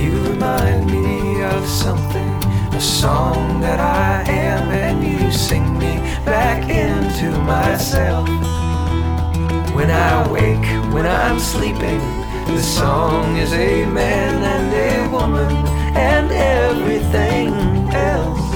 You 0.00 0.12
remind 0.30 0.86
me 0.86 1.42
of 1.42 1.66
something, 1.66 2.30
a 2.72 2.80
song 2.80 3.60
that 3.60 3.80
I 3.80 4.30
am, 4.30 4.70
and 4.70 4.98
you 5.02 5.32
sing 5.32 5.66
me 5.80 5.94
back 6.24 6.62
into 6.70 7.36
myself. 7.40 8.28
When 9.74 9.90
I 9.90 10.14
wake, 10.30 10.68
when 10.94 11.04
I'm 11.04 11.40
sleeping, 11.40 12.02
the 12.54 12.62
song 12.62 13.36
is 13.36 13.52
a 13.52 13.84
man 13.84 14.34
and 14.54 14.68
a 14.90 15.10
woman 15.10 15.52
and 15.96 16.30
everything 16.30 17.48
else. 17.90 18.51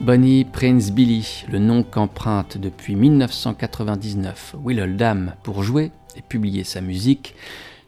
Bonnie 0.00 0.44
Prince 0.44 0.92
Billy, 0.92 1.44
le 1.50 1.58
nom 1.58 1.82
qu'emprunte 1.82 2.58
depuis 2.58 2.94
1999 2.94 4.54
Will 4.62 4.80
Oldham 4.80 5.34
pour 5.42 5.62
jouer 5.62 5.90
et 6.16 6.22
publier 6.22 6.64
sa 6.64 6.82
musique, 6.82 7.34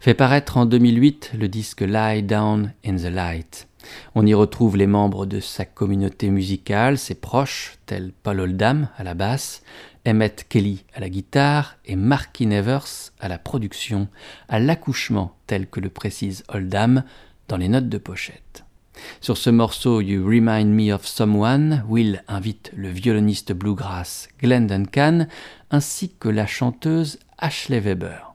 fait 0.01 0.15
paraître 0.15 0.57
en 0.57 0.65
2008 0.65 1.33
le 1.39 1.49
disque 1.49 1.83
Lie 1.83 2.23
Down 2.23 2.73
in 2.85 2.97
the 2.97 3.13
Light. 3.13 3.69
On 4.15 4.27
y 4.27 4.33
retrouve 4.33 4.77
les 4.79 4.87
membres 4.87 5.27
de 5.27 5.39
sa 5.39 5.67
communauté 5.67 6.31
musicale, 6.31 6.97
ses 6.97 7.15
proches, 7.15 7.77
tels 7.85 8.13
Paul 8.23 8.41
Oldham 8.41 8.89
à 8.97 9.05
la 9.05 9.15
basse, 9.15 9.63
Emmett 10.07 10.47
Kelly 10.49 10.85
à 10.95 11.01
la 11.01 11.11
guitare 11.11 11.77
et 11.85 11.95
Marky 11.95 12.47
Nevers 12.47 13.13
à 13.21 13.29
la 13.29 13.39
production, 13.39 14.09
à 14.49 14.59
l'accouchement 14.59 15.37
tel 15.47 15.69
que 15.69 15.81
le 15.81 15.91
précise 15.91 16.43
Oldham 16.49 17.05
dans 17.49 17.59
les 17.59 17.69
notes 17.69 17.91
de 17.91 17.99
pochette. 17.99 18.65
Sur 19.21 19.37
ce 19.37 19.51
morceau 19.51 20.01
You 20.01 20.25
Remind 20.25 20.69
Me 20.69 20.93
of 20.93 21.07
Someone, 21.07 21.85
Will 21.89 22.23
invite 22.29 22.73
le 22.77 22.89
violoniste 22.89 23.53
bluegrass 23.53 24.29
Glenn 24.41 24.67
Duncan 24.67 25.27
ainsi 25.71 26.11
que 26.19 26.29
la 26.29 26.47
chanteuse 26.47 27.19
Ashley 27.39 27.81
Weber. 27.81 28.35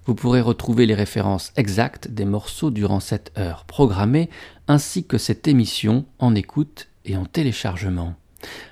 vous 0.05 0.15
pourrez 0.15 0.41
retrouver 0.41 0.85
les 0.85 0.93
références 0.93 1.51
exactes 1.55 2.09
des 2.09 2.25
morceaux 2.25 2.71
durant 2.71 2.99
cette 2.99 3.31
heure 3.37 3.63
programmée, 3.65 4.29
ainsi 4.67 5.05
que 5.05 5.17
cette 5.17 5.47
émission 5.47 6.05
en 6.19 6.35
écoute 6.35 6.89
et 7.05 7.17
en 7.17 7.25
téléchargement. 7.25 8.15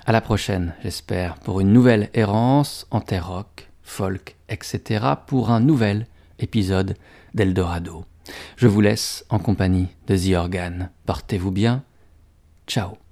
À 0.06 0.12
la 0.12 0.20
prochaine, 0.20 0.74
j'espère, 0.82 1.36
pour 1.36 1.60
une 1.60 1.72
nouvelle 1.72 2.10
errance 2.14 2.86
en 2.90 3.00
terre 3.00 3.44
folk, 3.82 4.36
etc., 4.48 5.04
pour 5.26 5.50
un 5.50 5.60
nouvel 5.60 6.06
épisode 6.38 6.96
d'Eldorado. 7.34 8.04
Je 8.56 8.68
vous 8.68 8.80
laisse 8.80 9.24
en 9.28 9.38
compagnie 9.38 9.88
de 10.06 10.16
The 10.16 10.36
Organ. 10.36 10.90
Portez-vous 11.06 11.50
bien. 11.50 11.82
Ciao. 12.66 13.03